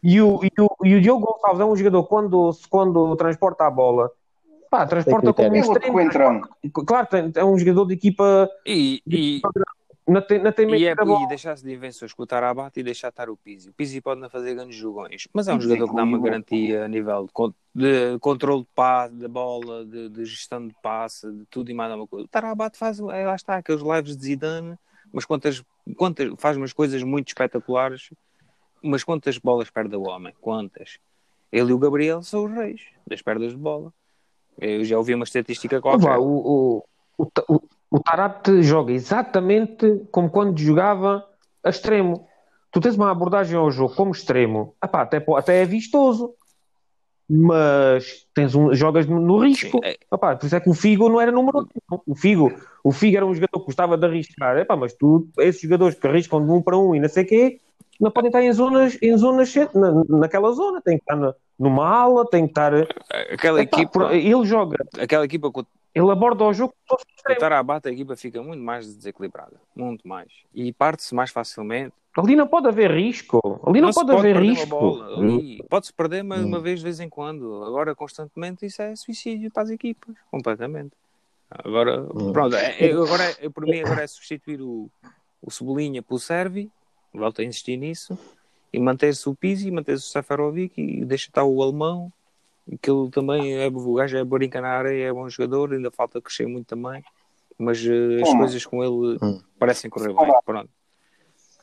[0.02, 3.70] E o, e, o, e o Diogo Gonçalves é um jogador quando, quando transporta a
[3.70, 4.10] bola,
[4.68, 6.48] pá, transporta como um extremo.
[6.86, 9.40] Claro, tem- é um jogador de equipa, E, e,
[10.06, 13.08] não tem, não tem e, é, e deixar-se de invenções com o Tarabate e deixar
[13.08, 13.68] estar o Pizzi.
[13.70, 16.84] O Pizzi pode não fazer grandes jogões, mas é um jogador que dá uma garantia
[16.84, 17.28] a nível
[17.72, 21.74] de, de controle de passe, da bola, de, de gestão de passe, de tudo e
[21.74, 22.24] mais alguma coisa.
[22.24, 24.76] O Tarabate faz, é, lá está, aqueles lives de Zidane,
[25.12, 25.62] mas quantas,
[25.96, 28.10] quantas, faz umas coisas muito espetaculares,
[28.82, 30.34] mas quantas bolas perde o homem?
[30.40, 30.98] Quantas?
[31.50, 33.92] Ele e o Gabriel são os reis das perdas de bola.
[34.58, 36.18] Eu já ouvi uma estatística qualquer.
[36.18, 36.84] o, o,
[37.18, 41.26] o, o, o Tarapte joga exatamente como quando jogava
[41.62, 42.26] a extremo.
[42.70, 46.34] Tu tens uma abordagem ao jogo como extremo, Epá, até, até é vistoso,
[47.28, 49.78] mas tens um, jogas no, risco.
[49.78, 51.98] Sim, é- Epá, por isso é que o Figo não era número um.
[52.06, 52.50] O Figo,
[52.82, 54.56] o Figo era um jogador que gostava de arriscar.
[54.56, 57.26] Epá, mas tu, esses jogadores que arriscam de um para um e não sei o
[57.26, 57.60] quê,
[58.00, 61.86] não podem estar em zonas, em zonas na, naquela zona, tem que estar na- numa
[61.86, 62.72] ala, tem que estar.
[63.32, 65.64] Aquela Epá, equipa, ele joga aquela equipa com,
[65.94, 67.38] Ele aborda o jogo todo O extremo.
[67.40, 69.52] Tarabat, a equipa fica muito mais desequilibrada.
[69.76, 70.28] Muito mais.
[70.54, 71.92] E parte-se mais facilmente.
[72.16, 73.60] Ali não pode haver risco.
[73.66, 75.02] Ali não, se pode, haver perder risco.
[75.16, 75.62] ali.
[75.68, 76.46] Pode-se perder uma, Hum.
[76.46, 77.62] uma vez de vez em quando.
[77.64, 80.14] Agora, constantemente, isso é suicídio para as equipas.
[80.30, 80.92] Completamente.
[81.50, 82.32] Agora, Hum.
[82.32, 82.56] pronto.
[82.56, 84.90] É, é- agora, é- por mim, agora é substituir o,
[85.42, 86.70] o Cebolinha pelo Servi.
[87.14, 88.18] Volto a insistir nisso.
[88.72, 92.10] E manter-se o Pizzi, manter-se o Safarovic e deixa estar o alemão.
[92.80, 95.72] Que ele também é, o gajo é brinca na areia, é bom jogador.
[95.72, 97.02] Ainda falta crescer muito também.
[97.58, 99.40] Mas eh, as coisas com ele Hum.
[99.58, 100.32] parecem correr bem.
[100.44, 100.70] Pronto.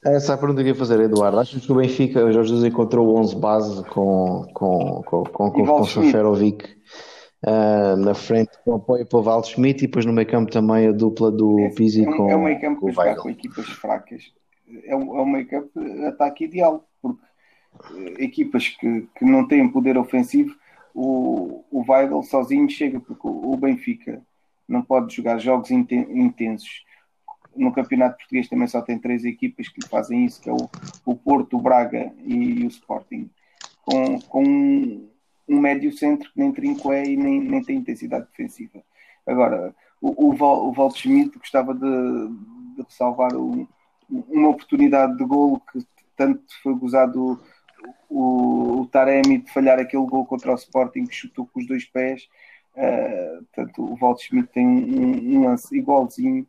[0.06, 1.40] Essa é a pergunta que eu ia fazer, Eduardo.
[1.40, 5.52] Achas que o Benfica, o Jorge Jesus encontrou o 11 base com, com, com, com,
[5.52, 5.84] com, com
[7.46, 10.88] ah, na frente com apoio para o Val Schmidt e depois no meio campo também
[10.88, 13.22] a dupla do Pizzi é, um- com, é um meio campo com o Weigl.
[13.22, 14.24] com equipas fracas.
[14.84, 15.22] É um, é
[15.76, 17.26] de ataque ideal, porque
[17.92, 20.56] eh, equipas que, que não têm poder ofensivo,
[20.94, 24.22] o, o Weigl sozinho chega, porque o, o Benfica
[24.68, 26.84] não pode jogar jogos inten- intensos.
[27.56, 30.70] No Campeonato Português também só tem três equipas que fazem isso, que é o,
[31.06, 33.30] o Porto, o Braga e o Sporting.
[33.84, 35.10] Com, com um,
[35.48, 38.84] um médio centro que nem trinco é e nem, nem tem intensidade defensiva.
[39.26, 40.72] Agora, o, o, Val, o
[41.40, 41.80] gostava de,
[42.76, 43.68] de ressalvar um-
[44.10, 47.39] uma oportunidade de golo que tanto foi gozado
[48.10, 51.86] o, o Taremi de falhar aquele gol contra o Sporting que chutou com os dois
[51.86, 52.28] pés.
[52.76, 56.45] Uh, portanto, o Valdo Schmidt tem um, um lance igualzinho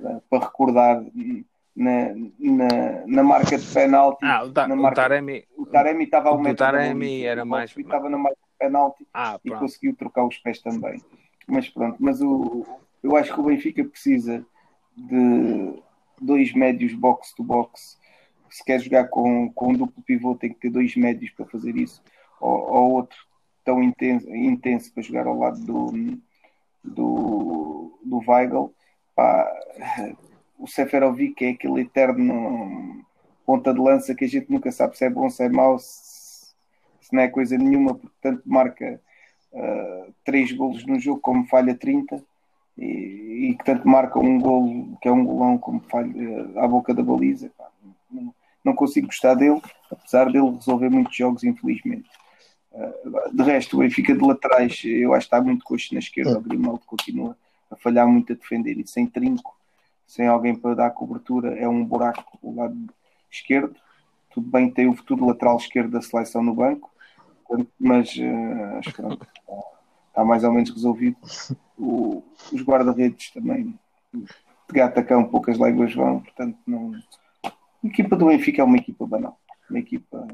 [0.00, 1.02] uh, para recordar
[1.74, 4.24] na, na, na marca de penalti.
[4.24, 5.44] Ah, o, Ta- na o marca- Taremi.
[5.56, 8.58] o Taremi estava ao o metro da Taremi era o mais- estava na marca de
[8.58, 11.00] penalti Ah, e conseguiu trocar os pés também.
[11.46, 12.64] Mas pronto, mas o,
[13.02, 14.44] eu acho que o Benfica precisa
[14.96, 15.74] de
[16.20, 17.98] dois médios box to box.
[18.50, 21.76] Se quer jogar com, com um duplo pivô, tem que ter dois médios para fazer
[21.76, 22.02] isso,
[22.40, 23.18] ou, ou outro
[23.64, 25.92] tão intenso, intenso para jogar ao lado do,
[26.84, 28.72] do, do Weigl.
[29.14, 29.52] Pá,
[30.58, 33.04] o Seferovic é aquele eterno
[33.44, 36.54] ponta de lança que a gente nunca sabe se é bom, se é mau, se,
[37.00, 39.00] se não é coisa nenhuma, porque tanto marca
[39.52, 42.22] uh, três golos no jogo como falha 30
[42.78, 46.92] e, que tanto marca um golo que é um golão como falha uh, à boca
[46.92, 47.50] da baliza.
[47.56, 47.68] Pá,
[48.10, 48.34] não,
[48.64, 49.60] não consigo gostar dele,
[49.90, 52.08] apesar dele resolver muitos jogos, infelizmente.
[52.72, 56.38] Uh, de resto, o Benfica de laterais, eu acho que está muito coxo na esquerda.
[56.38, 57.36] O Grimaldo continua
[57.70, 59.56] a falhar muito a defender e sem trinco,
[60.06, 62.76] sem alguém para dar cobertura, é um buraco o lado
[63.30, 63.74] esquerdo.
[64.30, 66.92] Tudo bem, tem o futuro lateral esquerdo da seleção no banco,
[67.78, 69.26] mas uh, acho que pronto,
[70.16, 71.16] está, mais ou menos resolvido.
[71.78, 73.78] O, os guarda-redes também,
[74.14, 74.26] de
[74.72, 76.92] gatacão, poucas léguas vão, portanto, não.
[77.44, 80.26] A equipa do Benfica é uma equipa banal, uma equipa.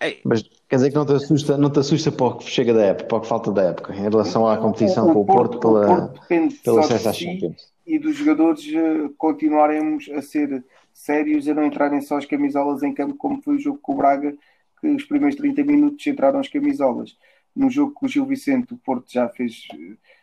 [0.00, 2.74] Ei, Mas quer dizer que não te assusta, não te assusta para o que chega
[2.74, 5.56] da época, para o que falta da época, em relação à competição com o Porto,
[5.56, 7.72] o pela, Porto depende pelo só de acesso si Champions.
[7.86, 12.92] e dos jogadores eh, continuarem a ser sérios, a não entrarem só as camisolas em
[12.92, 14.36] campo, como foi o jogo com o Braga,
[14.80, 17.16] que os primeiros 30 minutos entraram as camisolas.
[17.56, 19.66] No jogo com o Gil Vicente, o Porto já fez,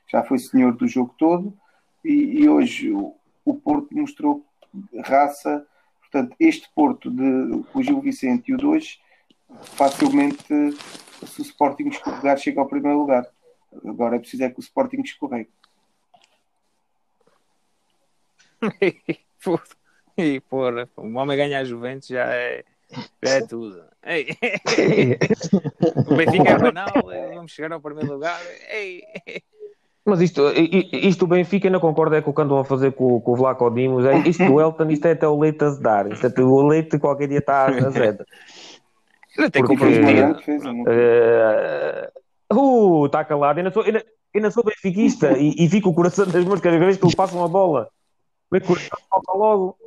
[0.07, 1.57] já foi senhor do jogo todo,
[2.05, 4.45] e, e hoje o, o Porto mostrou
[5.03, 5.65] raça.
[5.99, 8.99] Portanto, este Porto de o Gil Vicente e o de hoje,
[9.75, 10.45] facilmente,
[11.25, 13.25] se o Sporting escorregar, chega ao primeiro lugar.
[13.83, 15.49] Agora é preciso é que o Sporting escorregue.
[20.15, 22.63] E porra, o homem ganhar a Juventus já é,
[23.21, 23.83] é tudo.
[24.05, 24.27] Ei.
[26.09, 26.91] O Benfica é banal,
[27.33, 28.39] vamos chegar ao primeiro lugar.
[28.69, 29.01] Ei.
[30.05, 33.21] Mas isto, isto o Benfica não concorda é com o que andam a fazer com,
[33.21, 34.05] com o Vlaco Dimos.
[34.05, 36.11] É, isto do Elton, isto é até o leite a zedar.
[36.11, 38.25] Isto é até o leite qualquer dia está a zeda.
[39.37, 39.63] Ainda tem.
[39.63, 40.83] Uma não?
[40.87, 42.11] Eh,
[42.53, 43.59] Uh, está calado.
[43.59, 43.83] Eu não sou,
[44.51, 47.47] sou benfiquista e, e fico o coração das mãos cada vez que lhe passam a
[47.47, 47.89] bola.
[48.51, 49.77] O meu coração toca logo.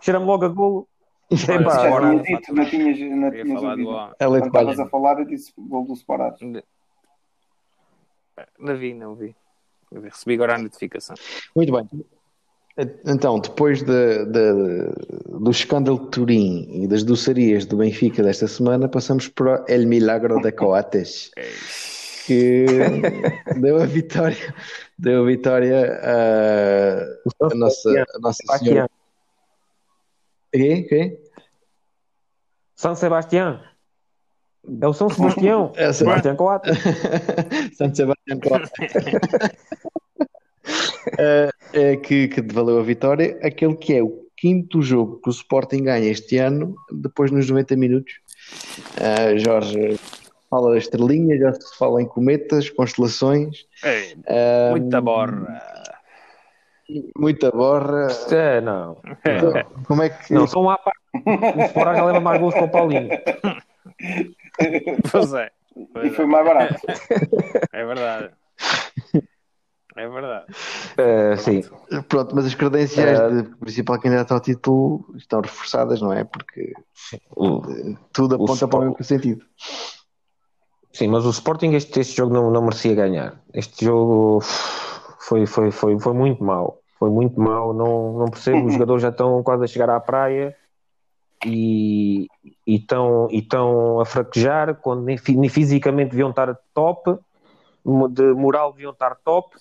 [0.00, 0.88] Cheira-me logo a golo.
[1.30, 3.88] Epá, Já tinha dito, não tinhas, não ouvido.
[3.88, 4.12] homem.
[4.18, 6.36] É estavas a falar, eu disse gol do Sporado.
[8.58, 9.36] Não vi, não vi.
[9.92, 11.14] Recebi agora a notificação.
[11.54, 11.88] Muito bem.
[13.04, 18.88] Então, depois de, de- do escândalo de Turim e das doçarias do Benfica desta semana,
[18.88, 21.30] passamos para El Milagro de Coates,
[22.26, 22.64] que
[23.60, 24.54] deu a vitória,
[24.98, 28.88] deu a vitória a, a nossa, a nossa senhora.
[30.52, 30.82] Quê?
[30.82, 31.20] Quê?
[32.74, 33.60] São Sebastião.
[34.80, 35.72] É o São Sebastião.
[35.76, 36.78] É, Sebastião Coates.
[37.76, 38.70] Santo Sebastião Coates.
[41.18, 45.32] Eh, eh, que, que valeu a vitória, aquele que é o quinto jogo que o
[45.32, 48.14] Sporting ganha este ano, depois nos 90 minutos.
[48.98, 49.98] Eh, Jorge,
[50.48, 53.66] fala das estrelinhas, já se fala em cometas, constelações.
[53.84, 55.62] Ei, Ah, muita borra.
[57.16, 58.08] Muita borra.
[58.30, 58.96] É, não.
[59.86, 60.32] Como é que.
[60.32, 60.98] Não, um à parte.
[61.24, 63.08] O Sporting leva mais gols para o Paulinho.
[65.10, 65.50] Pois é.
[65.92, 66.10] Pois E é.
[66.12, 66.74] foi mais barato.
[67.72, 68.30] É verdade.
[69.96, 70.46] É verdade.
[70.96, 71.62] É, sim.
[72.08, 73.28] Pronto, mas as credenciais Ah.
[73.28, 76.24] de principal candidato ao título estão reforçadas, não é?
[76.24, 76.72] Porque
[77.36, 77.60] O-
[78.12, 79.44] tudo aponta Sport- para o mesmo sentido.
[80.92, 83.40] Sim, mas o Sporting este, este jogo não, não merecia ganhar.
[83.52, 84.40] Este jogo
[85.20, 86.79] foi, foi, foi, foi muito mau.
[87.00, 87.72] Foi muito mau.
[87.72, 88.66] Não, não percebo.
[88.66, 90.54] Os jogadores já estão quase a chegar à praia
[91.44, 92.28] e
[92.66, 97.18] estão e estão a fraquejar quando nem, nem fisicamente deviam estar top,
[98.10, 99.56] de moral deviam estar top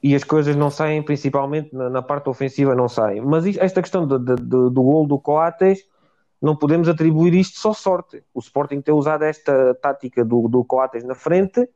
[0.00, 3.20] e as coisas não saem, principalmente na, na parte ofensiva, não saem.
[3.20, 5.84] Mas isto- esta questão do, do, do, do gol do Coates
[6.40, 8.22] não podemos atribuir isto só sorte.
[8.32, 11.68] O Sporting ter usado esta tática do, do Coates na frente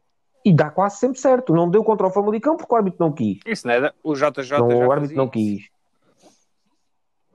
[0.47, 1.53] e dá quase sempre certo.
[1.53, 3.41] Não deu contra o Famalicão porque o árbitro não quis.
[3.45, 3.93] Isso não é.
[4.05, 5.65] O JJ Não, o árbitro não quis.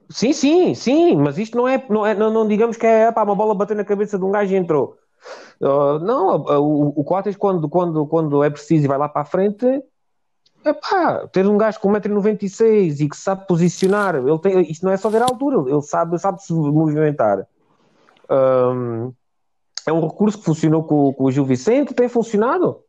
[0.08, 3.22] Sim, sim, sim, mas isto não é, não, é, não, não digamos que é pá,
[3.22, 4.96] uma bola bater na cabeça de um gajo e entrou.
[5.60, 9.22] Uh, não, uh, o, o Coates, quando, quando, quando é preciso e vai lá para
[9.22, 9.66] a frente,
[10.64, 14.92] é pá, ter um gajo com 1,96m e que sabe posicionar, ele tem, isto não
[14.92, 17.46] é só ver a altura, ele sabe, sabe se movimentar.
[18.30, 19.12] Um,
[19.86, 22.80] é um recurso que funcionou com, com o Gil Vicente, tem funcionado.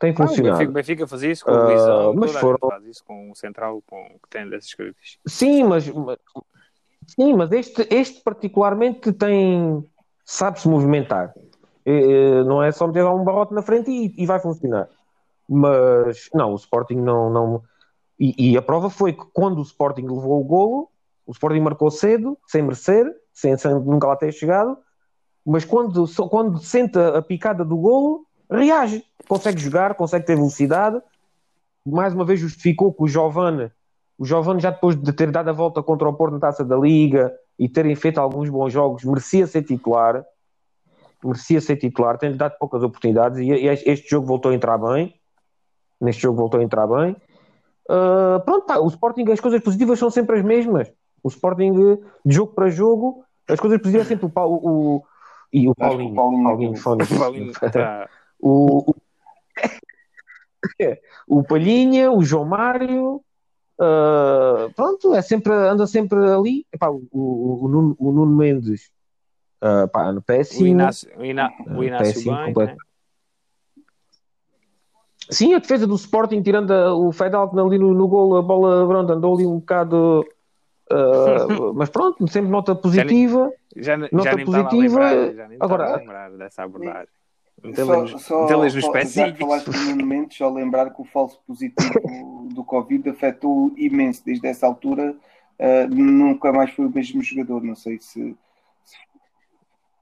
[0.00, 0.56] Tem Ah, o funcionado.
[0.58, 3.30] Benfica, Benfica faz isso com o Ah, Luizão, mas toda a foram- faz isso com
[3.30, 5.20] o Central com, que tem dessas características.
[5.32, 6.18] Sim, mas, mas-
[7.06, 9.84] sim, mas este, este particularmente tem
[10.24, 11.34] sabe-se movimentar.
[11.84, 14.88] Eh, Não é só meter lá um barrote na frente e, e vai funcionar.
[15.48, 17.28] Mas não, o Sporting não.
[17.30, 17.62] não
[18.18, 20.88] e, e a prova foi que quando o Sporting levou o golo,
[21.26, 24.76] o Sporting marcou cedo, sem merecer, sem, sem nunca lá ter chegado,
[25.44, 31.00] mas quando, quando sente a picada do golo, reage, consegue jogar, consegue ter velocidade.
[31.86, 33.70] Mais uma vez justificou que o Giovane
[34.18, 36.76] o Giovane, já depois de ter dado a volta contra o Porto na taça da
[36.76, 40.22] Liga e terem feito alguns bons jogos, merecia ser titular.
[41.24, 45.14] Merecia ser titular, tem dado poucas oportunidades e este jogo voltou a entrar bem.
[45.98, 47.16] Neste jogo voltou a entrar bem.
[47.88, 50.92] Ah, pronto, pá, o Sporting, as coisas positivas são sempre as mesmas.
[51.22, 51.72] O Sporting,
[52.22, 55.02] de jogo para jogo, as coisas positivas sempre o, Paulo, o,
[55.50, 56.14] e o Acho que o Paulinho.
[56.14, 57.02] Paulinho- Paulinho Fone.
[57.04, 58.94] O Paulinho tá- O, o,
[61.28, 63.22] o Palhinha, o João Mário,
[63.80, 66.66] ah, pronto, é sempre, anda sempre ali.
[66.72, 68.90] Epá, o, o, o, Nuno, o Nuno Mendes,
[69.60, 70.66] ah, pá, no o péssimo.
[70.66, 72.76] Inácio, o Iná- o Ah, Inácio bem, né?
[75.30, 78.86] Sim, a defesa do Sporting, tirando a- o Fedal ali no, no gol, a bola
[78.86, 80.26] pronto, andou ali um bocado.
[80.90, 83.52] ah, mas pronto, sempre nota positiva.
[83.76, 87.08] Já, Nota já nem estava a positiva, lembrar, já nem agora- dessa abordagem.
[87.62, 89.38] Só, Metê-las só, metê-las nos pezinhos.
[89.38, 94.46] falaste do Nuno Mendes, só lembrar que o falso positivo do Covid afetou imenso desde
[94.46, 95.14] essa altura.
[95.58, 97.62] ah, nunca mais foi o mesmo jogador.
[97.62, 98.34] Não sei se,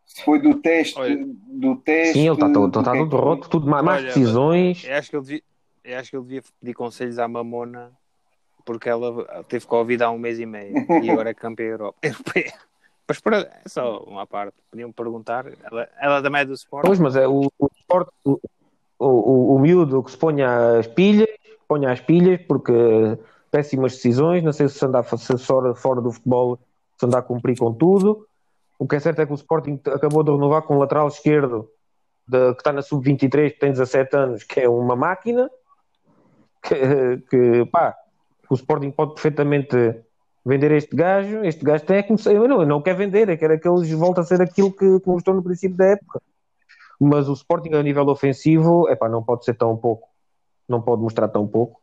[0.07, 0.99] se foi do teste.
[0.99, 1.27] Olha.
[1.27, 4.05] do teste Sim, ele está todo, do está que é todo roto, tudo mais, mais
[4.05, 4.85] decisões.
[4.85, 5.43] Eu acho que ele devia,
[5.85, 7.93] eu acho que ele devia pedir conselhos à Mamona
[8.65, 12.53] porque ela teve Covid há um mês e meio e agora é campeã euro- europeia.
[13.09, 14.55] Mas é só uma parte.
[14.71, 15.47] Podiam perguntar.
[15.65, 16.85] Ela, ela também é do Sport.
[16.87, 18.39] Pois, mas é o, o, Sport- o,
[18.99, 21.29] o, o miúdo que se ponha as pilhas,
[21.67, 22.73] ponha as pilhas, porque
[23.51, 26.59] péssimas decisões, não sei se anda a fora do futebol,
[26.99, 28.27] se anda a cumprir com tudo.
[28.79, 31.69] O que é certo é que o Sporting acabou de renovar com o lateral esquerdo
[32.27, 35.51] de- que está na sub-23, que tem 17 anos, que é uma máquina,
[36.63, 37.97] que, que pá,
[38.51, 39.77] o Sporting pode perfeitamente
[40.49, 43.29] vender este gajo, este gajo tem é que começar, eu não, eu não quero vender,
[43.29, 46.23] eu quero que eles voltem a ser aquilo que, que mostrou no princípio da época.
[46.99, 50.09] Mas o Sporting a nível ofensivo, epá, não pode ser tão pouco,
[50.67, 51.81] não pode mostrar tão pouco.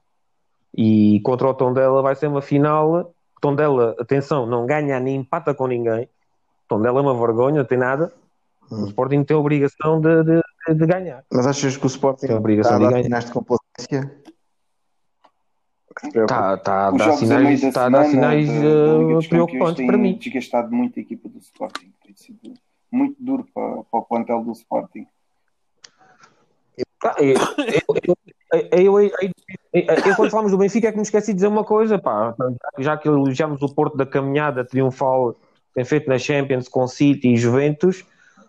[0.76, 3.14] E contra o Tondela vai ser uma final.
[3.40, 6.10] Tondela, atenção, não ganha nem empata com ninguém.
[6.68, 8.12] Tondela é uma vergonha, não tem nada.
[8.70, 10.42] O Sporting tem a obrigação de, de,
[10.74, 11.24] de ganhar.
[11.32, 13.04] Mas achas que o Sporting Tem a obrigação está a de ganhar.
[13.04, 14.25] sinais de complacência?
[16.04, 20.18] Está tá meio sinais, está a sinais Campeões preocupantes para mim.
[20.18, 21.92] desgastado muito a equipa do Sporting.
[22.06, 22.54] Tem sido
[22.92, 25.08] muito duro para, para o plantel do Sporting.
[27.04, 27.36] Ah, Eu,
[28.04, 28.18] eu,
[28.72, 29.22] eu, eu, eu-
[29.74, 32.34] eu, quando falamos do Benfica é que me esqueci de dizer uma coisa, pá.
[32.80, 35.40] Já que elogiamos o Porto da caminhada triunfal que
[35.76, 38.06] tem feito na Champions com City e Juventus,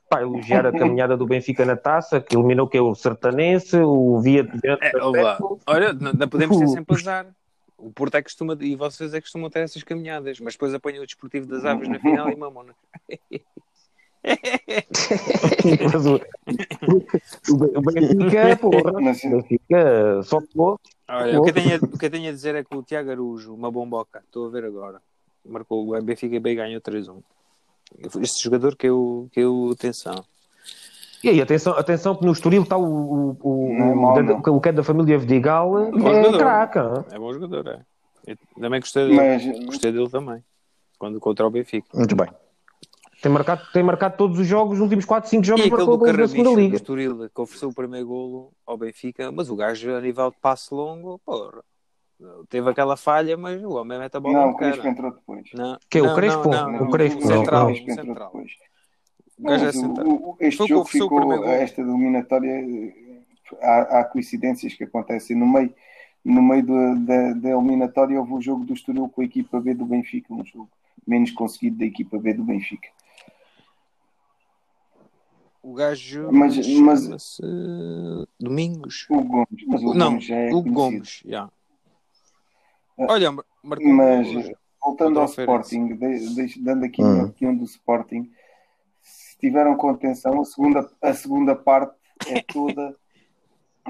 [0.09, 4.21] pá, elogiar a caminhada do Benfica na taça, que eliminou que é o Sertanense, o
[4.21, 4.43] Via
[4.81, 4.93] É,
[5.67, 7.27] olha não, podemos ter sempre azar.
[7.79, 10.73] O Porto é que costuma, e vocês é que costumam ter essas caminhadas, mas depois
[10.73, 12.75] apanham o Desportivo das Aves na final e Mamona.
[15.93, 20.39] Mas o, o, o Benfica, porra, o Benfica só.
[21.09, 23.11] Olha, o que, tenho, a- o que eu tenho a dizer é que o Tiago
[23.11, 25.01] Arujo, uma bomboca, estou a ver agora,
[25.45, 27.23] marcou o Benfica B e ganhou 3-1.
[28.21, 30.25] Este jogador que eu, que eu atenção.
[31.25, 34.57] E aí, atenção, atenção que no Estoril está o, o, o, é o, não.
[34.57, 36.39] o que é da família Vidigal, Bom é jogador.
[36.39, 37.05] craca.
[37.11, 37.81] É bom jogador, é.
[38.27, 39.17] Eu também gostei dele.
[39.17, 40.45] Mas Gostei dele também.
[40.99, 41.87] Quando contra o Benfica.
[41.95, 42.29] Muito bem.
[43.23, 46.17] Tem marcado, tem marcado todos os jogos, os últimos 4, 5 jogos, E marcou gols
[46.17, 46.77] da segunda liga.
[46.77, 50.73] Estoril, que ofereceu o primeiro golo ao Benfica, mas o gajo, a nível de passe
[50.75, 51.63] longo, porra,
[52.49, 54.89] teve aquela falha, mas o homem mete a bola não, o Crespo cara.
[54.91, 55.51] entrou depois.
[55.55, 56.49] Não, Que o Crespo?
[56.49, 58.27] Não, não, O Crespo, o central, não, o Crespo entrou central.
[58.33, 58.53] depois.
[59.39, 60.07] O gajo é Mas o- central.
[60.09, 63.23] o- este Foi jogo ficou, esta eliminatória, eh,
[63.61, 65.75] há, há coincidências que acontecem no meio,
[66.25, 69.75] no meio da, da, da eliminatória houve o jogo do Estoril com a equipa B
[69.75, 70.69] do Benfica, um jogo
[71.07, 72.89] menos conseguido da equipa B do Benfica.
[75.63, 77.43] O gajo Mas- mas- chama-se
[78.39, 79.07] Domingos.
[79.11, 80.73] O Gomes, mas o não, Gomes já é o conhecido.
[80.75, 81.43] Gomes, já.
[81.45, 81.51] Ah,
[82.99, 84.51] Olha, mar- marcou um Mas
[84.83, 85.27] voltando ao.
[85.27, 87.27] Sporting, de- de- dando aqui a minha Hum.
[87.29, 88.31] opinião do Sporting,
[89.03, 91.95] se tiveram contenção, a segunda, a segunda parte
[92.27, 92.97] é toda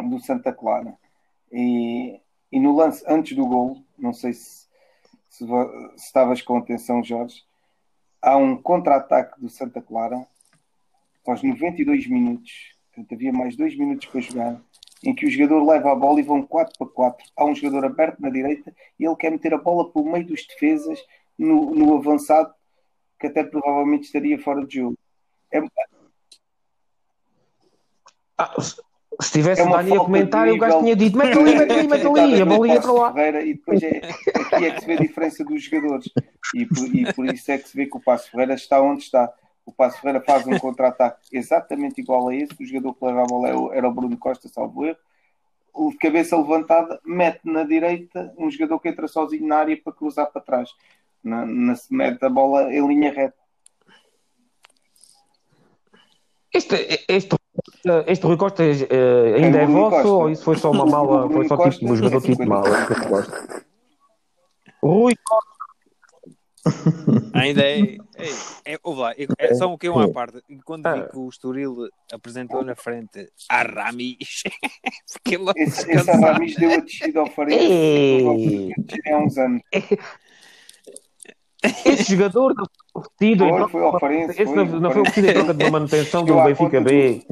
[0.08, 0.96] do Santa Clara.
[1.52, 4.66] E, e no lance antes do gol, não sei se,
[5.28, 7.44] se, se estavas com atenção, Jorge,
[8.20, 10.26] há um contra-ataque do Santa Clara
[11.26, 14.60] aos 92 minutos, portanto, havia mais dois minutos para jogar,
[15.02, 17.26] em que o jogador leva a bola e vão 4 para 4.
[17.36, 20.46] Há um jogador aberto na direita e ele quer meter a bola pelo meio dos
[20.46, 20.98] defesas
[21.38, 22.52] no, no avançado,
[23.20, 24.98] que até provavelmente estaria fora de jogo.
[25.52, 25.62] É,
[28.38, 28.76] Ah, se
[29.20, 31.56] se tivesse É o uma Dani a comentar, de o gajo tinha dito: mete ali,
[31.56, 33.12] mete ali, mete ali, a bola ia para lá.
[33.12, 34.00] Ferreira, e depois é,
[34.34, 36.10] aqui é que se vê a diferença dos jogadores.
[36.54, 39.02] E por, e por isso é que se vê que o Passo Ferreira está onde
[39.02, 39.32] está.
[39.66, 42.54] O Passo Ferreira faz um contra-ataque exatamente igual a esse.
[42.58, 44.96] O jogador que leva a bola era o- Bruno Costa, salvo erro.
[45.74, 49.92] O de cabeça levantada mete na direita um jogador que entra sozinho na área para
[49.92, 50.70] cruzar para trás.
[51.22, 53.34] Na, na, mete a bola em linha reta.
[56.54, 57.36] Este, este,
[58.06, 60.08] este Rui Costa eh, ainda É é vosso Costa.
[60.08, 61.28] ou isso foi só uma mala?
[61.28, 62.48] Foi só tipo um jogador tipo 50.
[62.48, 62.68] mala?
[64.82, 65.55] Rui Costa.
[67.34, 67.80] Ainda é.
[68.16, 70.42] é, é, ouve lá, é, é só um que um à parte.
[70.48, 74.42] E Quando vi que o Estoril apresentou na frente a Ramis,
[75.12, 76.10] fiquei logo Esse, esse.
[76.10, 78.72] Aramis deu a descida ao Farense.
[79.12, 79.62] Há uns anos.
[81.84, 84.90] Esse jogador não foi oferecido em Foi, troca- foi ao Farense, esse foi, não, não
[84.90, 87.22] foi oferecido em troca de uma manutenção do Benfica B.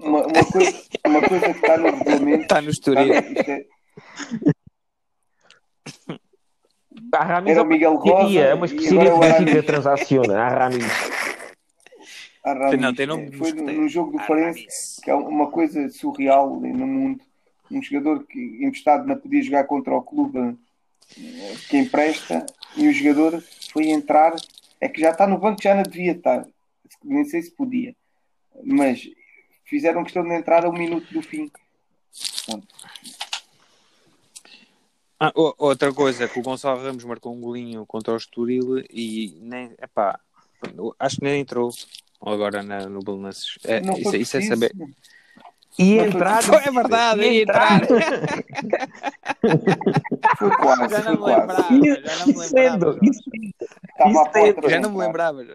[0.00, 2.42] Uma, uma coisa, uma coisa que está no regulamento.
[2.42, 3.12] Está no está Estoril.
[3.14, 3.66] é-
[7.12, 9.66] A Ramis Era é o Miguel Rosa é uma e é que o Benfica Aramis.
[9.66, 10.38] transaciona.
[10.38, 10.84] A Ramis.
[12.44, 12.80] a Ramis.
[12.80, 16.86] Não, tem nome de Foi no jogo do Farense, que é uma coisa surreal no
[16.86, 17.24] mundo.
[17.70, 20.56] Um jogador que emprestado não podia jogar contra o clube
[21.18, 22.46] eh, que empresta
[22.76, 23.42] e o jogador
[23.72, 24.34] foi entrar.
[24.80, 26.46] É que já está no banco, já não devia estar.
[27.02, 27.94] Nem sei se podia.
[28.62, 29.08] Mas
[29.64, 31.50] fizeram questão de entrar a um minuto do fim.
[32.46, 32.68] Portanto,
[35.18, 39.70] Ah, outra coisa, que o Gonçalo Ramos marcou um golinho contra o Estoril e nem,
[39.82, 40.20] epá,
[40.98, 41.70] acho que nem entrou
[42.20, 43.58] agora na, no Belenenses.
[43.64, 44.48] É, isso, isso é preciso.
[44.48, 44.72] saber.
[45.78, 46.40] E entrar.
[46.66, 47.80] É verdade, E ia entrar.
[50.38, 51.62] Foi quase, Já não me lembrava,
[52.04, 52.98] já não me lembrava.
[54.34, 55.46] é- Já não me lembrava.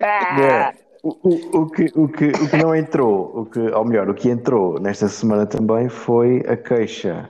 [0.00, 4.08] É, o, o, o que, o, que, o que não entrou, o que, ou melhor,
[4.08, 7.28] o que entrou nesta semana também foi a queixa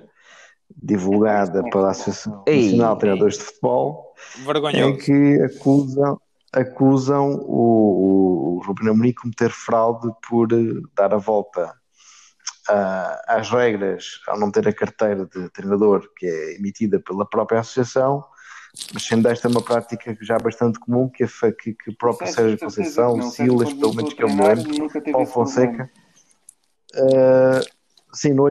[0.83, 3.01] divulgada pela Associação Ei, Nacional de ei.
[3.01, 4.99] Treinadores de Futebol em Vergonhoso.
[4.99, 6.21] que acusam,
[6.53, 11.75] acusam o, o Ruben Amorim de cometer fraude por eh, dar a volta
[12.69, 17.61] ah, às regras ao não ter a carteira de treinador que é emitida pela própria
[17.61, 18.25] associação,
[18.93, 22.59] mas sendo esta uma prática já bastante comum que, a, que, que o próprio Sérgio
[22.59, 25.27] Conceição, não, o Silas, pelo menos que eu me lembro, Paulo.
[25.27, 25.91] Fonseca,
[26.97, 27.61] ah,
[28.13, 28.49] sim, no,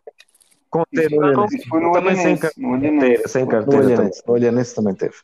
[0.74, 2.34] Conter, Isso- não, foi no também sem.
[2.34, 3.82] No carteira, sem no carteira.
[3.84, 3.96] também.
[3.96, 5.16] Olhanense, no Olhanense também teve.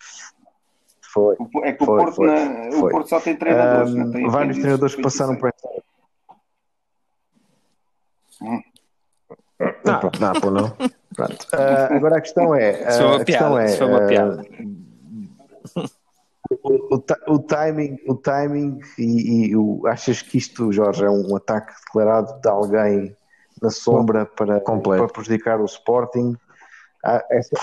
[1.12, 1.36] Foi.
[1.40, 2.92] O- É que o Foi, Porto, foi, na- o foi.
[2.92, 5.68] Porto só tem treinadores, Ahm, não tem vários treinadores Foi passaram por esta.
[8.42, 10.70] Não, não, pô, não.
[11.16, 11.48] Pronto.
[11.52, 12.74] Ah, agora a questão é.
[12.96, 13.86] Foi uma ah, a questão piada, é.
[13.86, 14.46] uma ah, piada.
[16.64, 21.10] O, o, ti- o timing, o timing e, e o, achas que isto, Jorge, é
[21.10, 23.16] um ataque declarado de alguém
[23.62, 26.36] na sombra para, para prejudicar o Sporting?
[27.04, 27.56] Ah, essa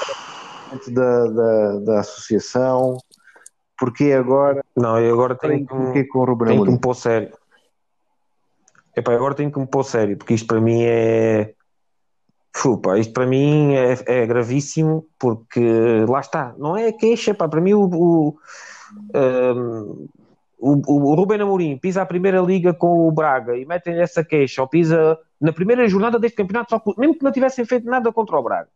[0.90, 2.98] da, da, da associação?
[3.78, 4.64] Porquê agora?
[4.76, 7.32] Não, eu agora tenho que, Porquê com o tenho que me pôr sério.
[8.96, 11.52] Epá, agora tenho que me pôr sério, porque isto para mim é.
[12.54, 17.46] Fu, pá, isto para mim é, é gravíssimo, porque lá está, não é queixa, pá,
[17.46, 18.38] para mim o, o,
[19.14, 20.08] um,
[20.58, 24.62] o, o Ruben Amorim pisa a primeira liga com o Braga e metem essa queixa,
[24.62, 28.38] ou pisa na primeira jornada deste campeonato, só mesmo que não tivessem feito nada contra
[28.38, 28.68] o Braga,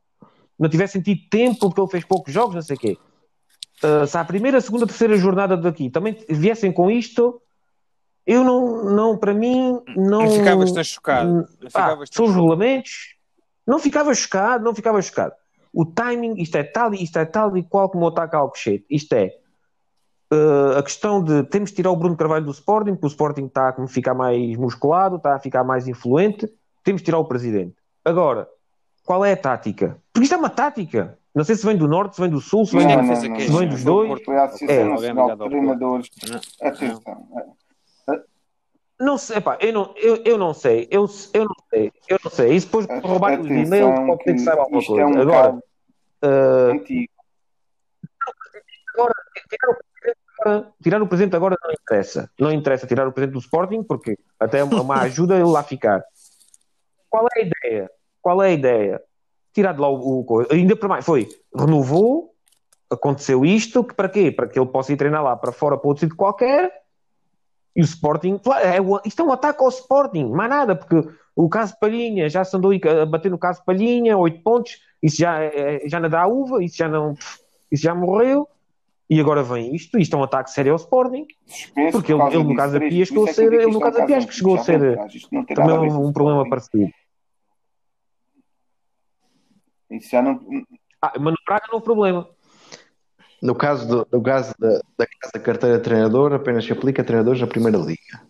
[0.58, 2.98] não tivessem tido tempo porque ele fez poucos jogos, não sei o quê.
[3.82, 7.40] Uh, se a primeira, segunda, terceira jornada daqui também viessem com isto,
[8.26, 10.24] eu não, não para mim, não.
[10.24, 11.48] Não ficavas tão chocado.
[11.60, 13.16] Não ficavas tão são os regulamentos.
[13.66, 15.32] Não ficava chocado, não ficava chocado.
[15.72, 18.84] O timing, isto é tal, isto é tal e qual como o ataque ao Alcochete.
[18.90, 19.39] Isto é
[20.32, 23.46] uh, a questão de temos de tirar o Bruno Carvalho do Sporting, porque o Sporting
[23.46, 26.48] está a ficar mais musculado, está a ficar mais influente.
[26.82, 27.74] Temos de tirar o presidente.
[28.04, 28.48] Agora,
[29.04, 29.98] qual é a tática?
[30.12, 31.18] Porque isto é uma tática.
[31.34, 33.12] Não sei se vem do norte, se vem do sul, se vem, é Não, não,
[33.14, 33.58] a não.
[33.58, 34.28] Vem dos dois?
[34.28, 36.10] A Associação É, Nacional de Treinadores.
[36.28, 37.20] Não, Atenção.
[38.98, 42.30] Não sei, epá, eu, não, eu, eu não sei, eu, eu não sei, eu não
[42.30, 42.52] sei.
[42.54, 45.18] Isso depois de roubar os e-mails pode ter que saber alguma isto é coisa.
[45.18, 47.12] um Agora, uh, antigo.
[48.94, 49.14] agora,
[49.48, 49.80] tirar o, agora,
[50.82, 52.30] tirar o presidente agora não interessa.
[52.38, 56.02] Não interessa tirar o presidente do Sporting, porque até é uma ajuda ele lá ficar.
[57.08, 57.90] Qual é a ideia?
[58.22, 59.02] Qual é a ideia?
[59.52, 60.52] Tirar de lá o, coisa.
[60.52, 62.34] Ainda para mais, foi, renovou,
[62.90, 64.30] aconteceu isto, que para quê?
[64.30, 66.72] Para que ele possa ir treinar lá para fora, para outro sítio qualquer,
[67.74, 71.74] e o Sporting, é, isto é um ataque ao Sporting, mais nada, porque o caso
[71.80, 76.00] Palhinha já se andou a bater no caso Palhinha, 8 pontos, isso já, é- já
[76.00, 77.14] não dá uva, isso já não,
[77.70, 78.48] isso já morreu,
[79.10, 82.36] e agora vem isto, isto é um ataque sério ao Sporting, Suspenso porque por ele,
[82.36, 83.70] ele no caso da Três, Pia por chegou a é que eu ser, ele no
[83.70, 84.96] isto é caso da Pia acho que chegou a ser
[85.52, 86.92] também a um, um problema parecido.
[89.90, 90.40] Isso já não.
[91.02, 92.28] Ah, mas no Braga não houve problema.
[93.42, 97.02] No caso, do, no caso da, da casa da carteira de treinador, apenas se aplica
[97.02, 98.22] a treinadores da Primeira Liga.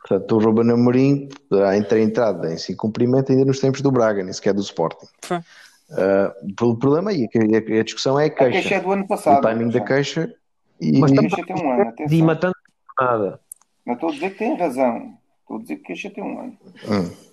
[0.00, 4.24] Portanto, o Ruben Amorim poderá ter entrado em se cumprimento ainda nos tempos do Braga,
[4.24, 5.06] nem sequer do Sporting.
[5.22, 5.38] Foi.
[5.90, 8.74] Ah, o problema aí, é que a, a discussão é a A queixa queixa.
[8.74, 9.40] é do ano O passado.
[9.42, 9.84] timing da já.
[9.84, 10.34] queixa
[10.80, 12.26] e, Mas A estamos queixa tem um ano, de atenção.
[12.26, 12.54] matando
[13.00, 13.40] nada.
[13.86, 15.14] Não estou a dizer que tem razão.
[15.42, 16.58] Estou a dizer que a queixa tem um ano.
[16.84, 17.28] Hum.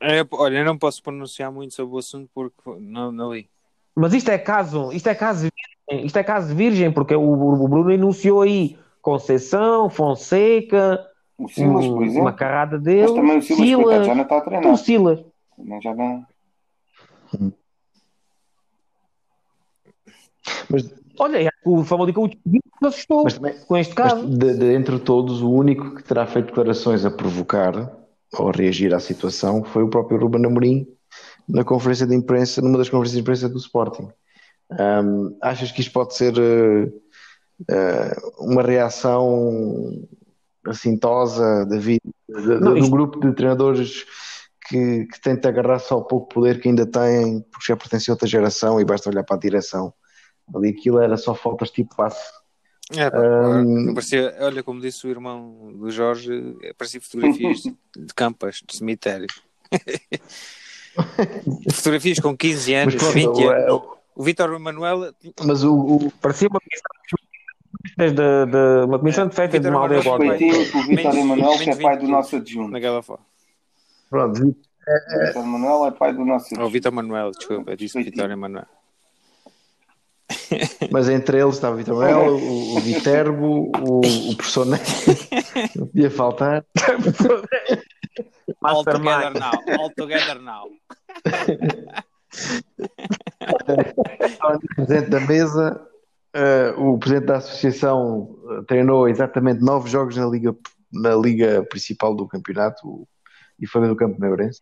[0.00, 3.48] É, olha, eu não posso pronunciar muito sobre o assunto porque não, não li.
[3.94, 5.48] Mas isto é caso, isto é caso
[5.88, 10.98] virgem, isto é caso virgem, porque o, o Bruno enunciou aí Conceição, Fonseca,
[11.38, 12.22] O Silas, por um- exemplo.
[12.22, 14.76] uma carrada dele, Mas também o Silas, Silas, já não está a o treinar.
[14.76, 15.20] Silas.
[15.56, 16.26] Também já não.
[20.68, 22.40] Mas, Olha, o Famalicão se
[22.86, 24.26] assustou mas também, com este caso.
[24.26, 27.92] de, de entre todos, o único que terá feito declarações a provocar
[28.38, 30.86] ou a reagir à situação foi o próprio Ruben Amorim
[31.48, 34.08] na conferência de imprensa, numa das conferências de imprensa do Sporting.
[34.70, 36.90] Ahm, achas que isto pode ser eh,
[37.70, 40.08] eh, uma reação
[40.66, 44.06] assintosa David, de, de, Não, do isto- grupo de treinadores
[44.72, 48.26] que, que tenta agarrar-se ao pouco poder que ainda têm, porque já pertence a outra
[48.26, 49.92] geração e basta olhar para a direção.
[50.54, 52.22] Ali aquilo era só faltas tipo passe.
[52.96, 53.92] É, Hum.
[53.94, 56.30] parecia, olha, como disse o irmão do Jorge,
[56.76, 57.62] parecia fotografias
[57.96, 59.28] de campas, de cemitério.
[61.72, 63.72] fotografias com 15 anos, Mas pronto, 20 o- anos.
[63.72, 66.90] o- O Vitor Manuel mas o, o- Parecia uma comissão
[67.96, 70.34] de, de, de- uma comissão de festa de uma aldeia qualquer.
[70.34, 72.70] O Vitor Menos- Emanuel, que é pai 20 do nosso adjunto.
[72.72, 73.22] naquela foto.
[74.12, 74.44] Pronto, O
[75.26, 76.68] Vitor Emanuel é pai do nosso Oh.
[76.68, 78.02] Vitor Manuel, desculpa, eu disse.
[78.02, 78.66] Vitor Emanuel.
[80.90, 84.00] Mas entre eles estava o Vitor Manuel, o, o Viterbo, o,
[84.30, 84.84] o professor Neto,
[85.76, 86.64] não podia faltar.
[88.62, 90.68] All together now, all together now.
[94.54, 95.86] O presidente da mesa,
[96.34, 98.36] eh, o presidente da associação
[98.66, 100.54] treinou exatamente nove jogos na liga,
[100.92, 103.08] na liga principal do campeonato o-
[103.62, 104.60] e foi do Campo Meirense.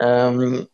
[0.00, 0.66] Ahm,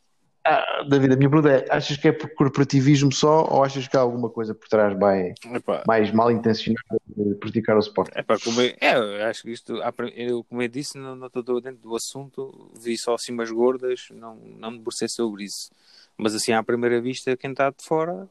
[0.42, 3.96] ah, David, a minha pergunta é: achas que é por corporativismo só ou achas que
[3.96, 8.18] há alguma coisa por trás bem, Epá, mais mal intencionada de praticar o esporte?
[8.18, 9.82] epá, como eu, é, eu acho que isto,
[10.16, 14.36] eu, como eu disse, não, não estou dentro do assunto, vi só umas gordas, não,
[14.36, 15.70] não me debrucei sobre isso.
[16.16, 18.28] Mas assim, à primeira vista, quem está de fora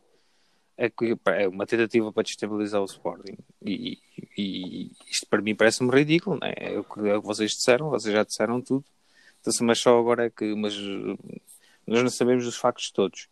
[0.78, 0.92] é,
[1.42, 3.38] é uma tentativa para destabilizar o Sporting.
[3.64, 4.00] E,
[4.38, 6.54] e isto para mim parece-me ridículo, não é?
[6.58, 8.86] É o, que, é o que vocês disseram, vocês já disseram tudo.
[9.40, 10.54] Então, se- mas só agora é que.
[10.56, 10.76] Mas
[11.88, 13.28] nós não sabemos os factos todos.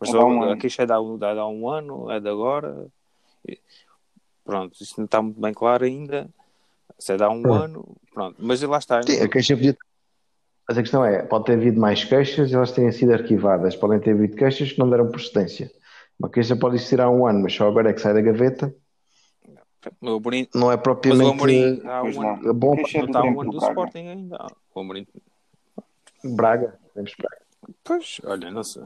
[0.00, 2.20] Mas É só, um a queixa é de há, um- de há um ano, é
[2.20, 2.86] de agora.
[4.44, 6.28] Pronto, isso não está muito bem claro ainda.
[6.98, 7.64] Se é de há um É.
[7.64, 8.36] ano, pronto.
[8.38, 9.02] Mas lá está.
[9.02, 9.76] Sim, a queixa podia.
[10.68, 13.76] Mas a questão é: pode ter havido mais queixas e elas terem sido arquivadas.
[13.76, 15.70] Podem ter havido queixas que não deram procedência.
[16.18, 18.74] Uma queixa pode existir há um ano, mas só agora é que sai da gaveta.
[20.00, 23.10] O Amorim, não é mas o propriamente Amorim há um ano, bom Quem cheira não
[23.12, 23.72] está há um ano do Braga.
[23.72, 24.46] Sporting ainda.
[24.74, 25.06] O Amorim,
[26.24, 26.78] Braga.
[26.94, 27.42] Temos Braga.
[27.84, 28.84] pois, olha, não sei.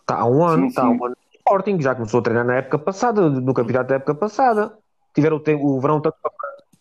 [0.00, 1.16] Está há um ano, está há um ano.
[1.34, 4.76] Sporting já começou a treinar na época passada, no campeonato da época passada.
[5.14, 6.30] Tiveram o, tempo, o verão todo para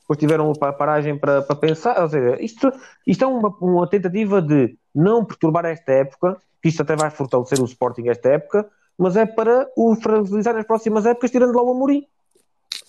[0.10, 2.02] depois tiveram a paragem para, para pensar.
[2.02, 2.72] Ou seja, isto,
[3.06, 7.62] isto é uma, uma tentativa de não perturbar esta época, que isto até vai fortalecer
[7.62, 8.68] o Sporting esta época,
[8.98, 12.08] mas é para o fragilizar nas próximas épocas, tirando lá o Amorim.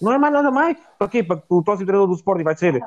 [0.00, 0.78] Não é mais nada mais.
[0.98, 1.22] Para quê?
[1.22, 2.80] Para que o próximo treinador do Sporting vai ser,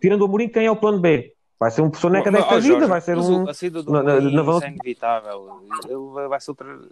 [0.00, 1.34] tirando o Amorim, quem é o plano B?
[1.58, 4.02] Vai ser um soneca desta vida, Jorge, vai ser um o- A saída do na-
[4.02, 5.60] na- na isso volta- é inevitável.
[5.84, 6.88] Ele vai- ser outra...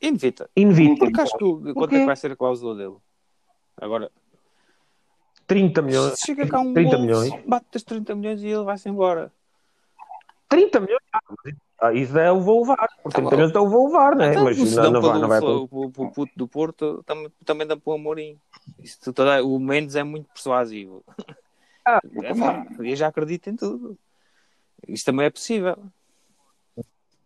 [0.00, 0.50] Inevitável.
[0.54, 0.98] inevito.
[0.98, 2.96] Porque acho que o- quanto é que vai ser a cláusula dele?
[3.80, 4.10] Agora,
[5.46, 6.18] 30 milhões.
[6.20, 7.32] se chega cá um 30 gol, milhões.
[7.46, 9.32] bate os 30 milhões e ele vai-se embora.
[10.48, 11.00] 30 milhões?
[11.12, 11.20] Ah,
[11.80, 12.88] ah, isso é o voo levar.
[13.02, 13.36] Por 30 bom.
[13.36, 14.30] milhões é o voo levar, né?
[14.30, 15.40] Então, Mas não, não vai, não vai.
[15.40, 18.38] pelo- pelo- pelo puto do Porto, também, também dá para o Amorim.
[18.78, 21.02] Isso toda- o Mendes é muito persuasivo.
[21.88, 23.98] Ah, É, eu já acredito em tudo.
[24.86, 25.76] Isso também é possível.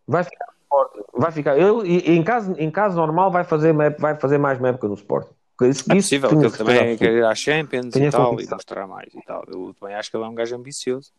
[0.07, 1.03] Vai ficar forte.
[1.13, 1.57] Vai ficar.
[1.57, 5.27] Eu, em, caso, em caso normal, vai fazer, vai fazer mais uma época no Sport.
[5.61, 8.39] Isso, É isso possível tenho que ele também quer ir à Champions Tenho e tal,
[8.39, 9.43] e mostrar mais e tal.
[9.47, 11.11] Eu também acho que ele é um gajo ambicioso.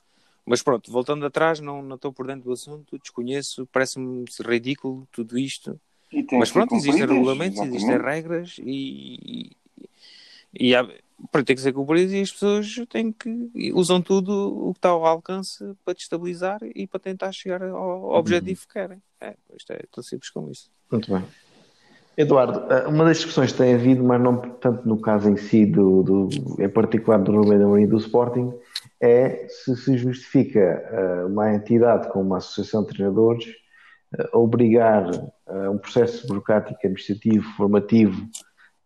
[0.44, 5.38] Mas pronto, voltando atrás, não, não estou por dentro do assunto, desconheço, parece-me ridículo tudo
[5.38, 5.80] isto.
[6.32, 9.52] Mas pronto, existem regulamentos, existem regras e,
[10.58, 10.86] e há,
[11.30, 14.90] para ter que ser cumpridos e as pessoas têm que usam tudo o que está
[14.90, 19.02] ao alcance para destabilizar e para tentar chegar ao ao objetivo que querem.
[19.20, 20.70] É, isto é tão simples como isso.
[20.90, 21.24] Muito bem.
[22.16, 25.66] Eduardo, eh, uma das discussões que tem havido, mas não tanto no caso em si,
[25.66, 26.28] do, do,
[26.62, 28.52] em particular do Rubem Amorim e do Sporting,
[29.00, 33.46] é se se justifica eh, uma entidade como uma associação de treinadores
[34.16, 35.10] eh, obrigar
[35.46, 38.28] a um processo burocrático, administrativo, formativo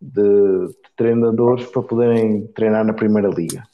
[0.00, 3.64] de, de treinadores para poderem treinar na Primeira Liga.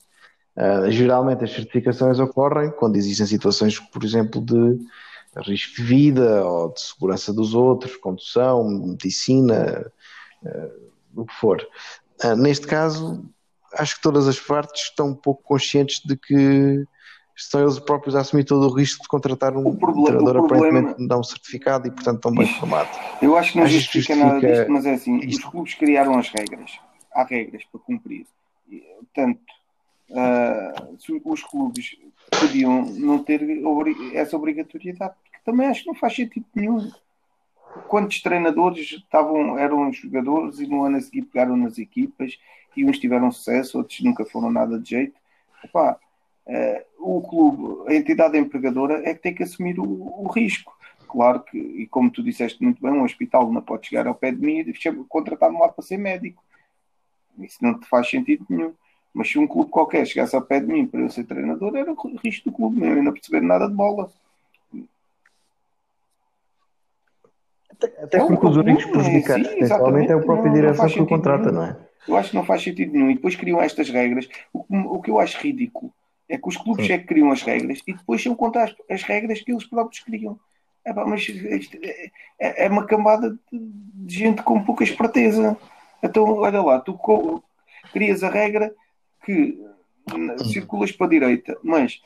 [0.57, 4.79] Uh, geralmente as certificações ocorrem quando existem situações, por exemplo, de
[5.43, 9.91] risco de vida ou de segurança dos outros, condução, medicina,
[10.43, 11.61] uh, o que for.
[12.25, 13.25] Uh, neste caso,
[13.73, 16.87] acho que todas as partes estão um pouco conscientes de que
[17.37, 20.47] estão eles próprios a assumir todo o risco de contratar um O problema- treinador o
[20.47, 22.89] problema- aparentemente não certificado e, portanto, tão bem formado.
[23.21, 25.51] Eu acho que não Acho que justifica nada justifica disto, mas é assim, os isto.
[25.51, 26.79] clubes criaram as regras.
[27.13, 28.27] Há regras para cumprir.
[29.15, 29.41] Portanto,
[30.99, 31.97] se os clubes
[32.41, 33.41] podiam não ter
[34.15, 36.91] essa obrigatoriedade, porque também acho que não faz sentido nenhum.
[37.89, 42.39] Quantos treinadores estavam, eram jogadores e no ano a seguir pegaram nas equipas
[42.77, 45.15] e uns tiveram sucesso, outros nunca foram nada de jeito.
[45.65, 45.97] Eh,
[46.99, 50.77] o clube, a entidade empregadora é que tem que assumir o, o risco.
[51.09, 54.33] Claro que, e como tu disseste muito bem, um hospital não pode chegar ao pé
[54.33, 56.43] de mim e contratar-me lá para ser médico.
[57.39, 58.73] Isso não te faz sentido nenhum.
[59.13, 61.93] Mas se um clube qualquer chegasse ao pé de mim para eu ser treinador, era
[61.93, 64.11] o risco do clube mesmo, eu não perceber nada de bola.
[68.03, 71.01] Até É um porque os únicos prejudicados, sim, principalmente, é o próprio não- direção que
[71.01, 71.55] o contrata, nenhum.
[71.55, 71.77] não é?
[72.09, 73.11] Eu acho que não faz sentido nenhum.
[73.11, 74.29] E depois criam estas regras.
[74.53, 75.93] O, que- o que eu acho ridículo
[76.29, 79.03] é que os clubes é que criam as regras e depois são contra as, as
[79.03, 80.39] regras que eles próprios criam.
[80.85, 85.57] É, pá, mas isto é, é- é uma camada de, gente com pouca esperteza.
[86.03, 86.99] Então, olha lá, tu
[87.93, 88.75] crias a regra
[89.25, 89.59] que
[90.53, 92.03] circulas para a direita, mas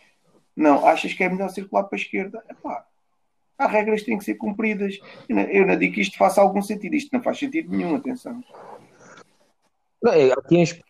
[0.55, 2.45] não, achas que é melhor circular para a esquerda?
[2.49, 2.87] Epá,
[3.59, 4.99] há regras que têm que ser cumpridas.
[5.29, 6.95] Eu não, eu não digo que isto faça algum sentido.
[6.95, 8.43] Isto não faz sentido nenhum, atenção.
[10.01, 10.83] Não, é, Aqui em Espanha,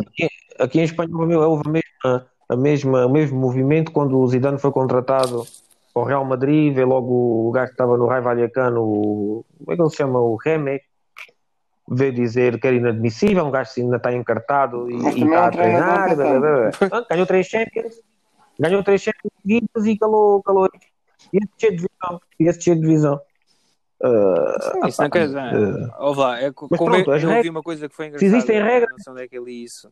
[0.00, 0.28] aqui,
[0.58, 4.70] aqui em Espanha houve a mesma, a mesma, o mesmo movimento quando o Zidane foi
[4.70, 5.44] contratado
[5.92, 9.72] para o Real Madrid, veio logo o gajo que estava no Raio Vallecano, o, como
[9.72, 10.20] é que ele se chama?
[10.20, 10.80] O Reme,
[11.88, 15.50] veio dizer que era inadmissível, um gajo ainda está encartado e, e é está a
[15.50, 16.70] treinar, blá, blá, blá.
[16.90, 18.00] Ah, ganhou três Champions,
[18.58, 20.68] ganhou três Champions seguidas e calou, calou.
[21.32, 23.20] E esse cheio de visão, e esse cheio de visão.
[24.04, 25.40] Ah, Isso não quer dizer.
[25.98, 28.36] Ouve lá, é, como pronto, eu, eu ouvi uma coisa que foi Se engraçada.
[28.36, 29.88] existem eu regras- Não sei onde é que eu li isso.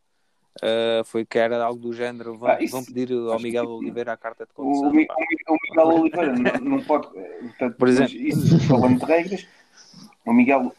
[0.60, 2.36] Uh, foi que era algo do género.
[2.36, 4.88] Vão, Ah, isso- vão pedir ao Miguel que- Oliveira a carta de O, condução.
[4.88, 7.06] O Mi- o Miguel Oliveira não, não pode.
[7.16, 8.14] eh, Portanto, Por exemplo.
[8.14, 9.46] isso, falando de regras,
[10.26, 10.72] o Miguel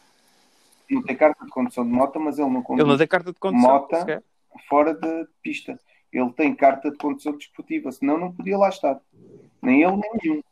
[0.90, 3.32] não tem carta de condução de moto, mas ele não Ele conduz não tem carta
[3.32, 3.70] de condução.
[3.70, 4.00] Mota.
[4.00, 4.22] sequer.
[4.68, 5.80] fora de pista.
[6.12, 9.00] Ele tem carta de condução desportiva, senão não podia lá estar.
[9.62, 10.42] Nem ele, nem nenhum.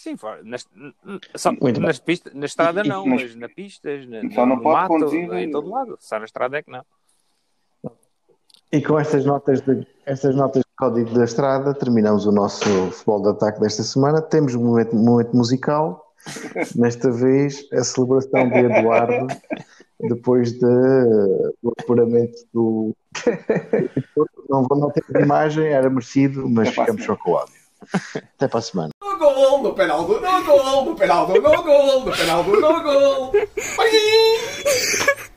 [0.00, 0.16] Sim.
[0.44, 0.66] Nas,
[1.36, 4.88] só, nas pista, na estrada não, mas, mas na pistas, na, só não pode mato,
[4.88, 5.98] conduzir em todo lado.
[6.00, 6.82] Só na estrada é que não.
[8.72, 13.20] E com estas notas de, estas notas de código da estrada, terminamos o nosso futebol
[13.20, 14.22] de ataque desta semana.
[14.22, 16.14] Temos um momento, momento musical.
[16.74, 19.26] Nesta vez, a celebração de Eduardo,
[20.00, 20.60] depois de,
[21.62, 22.96] do apuramento do.
[24.48, 27.54] não vou não ter imagem, era merecido, mas Até ficamos só com o áudio.
[28.14, 28.90] Até para a semana
[29.20, 33.32] gol, no Penaldo no gol, no Penaldo no gol, no Penaldo no gol.
[33.78, 35.29] Beijinho!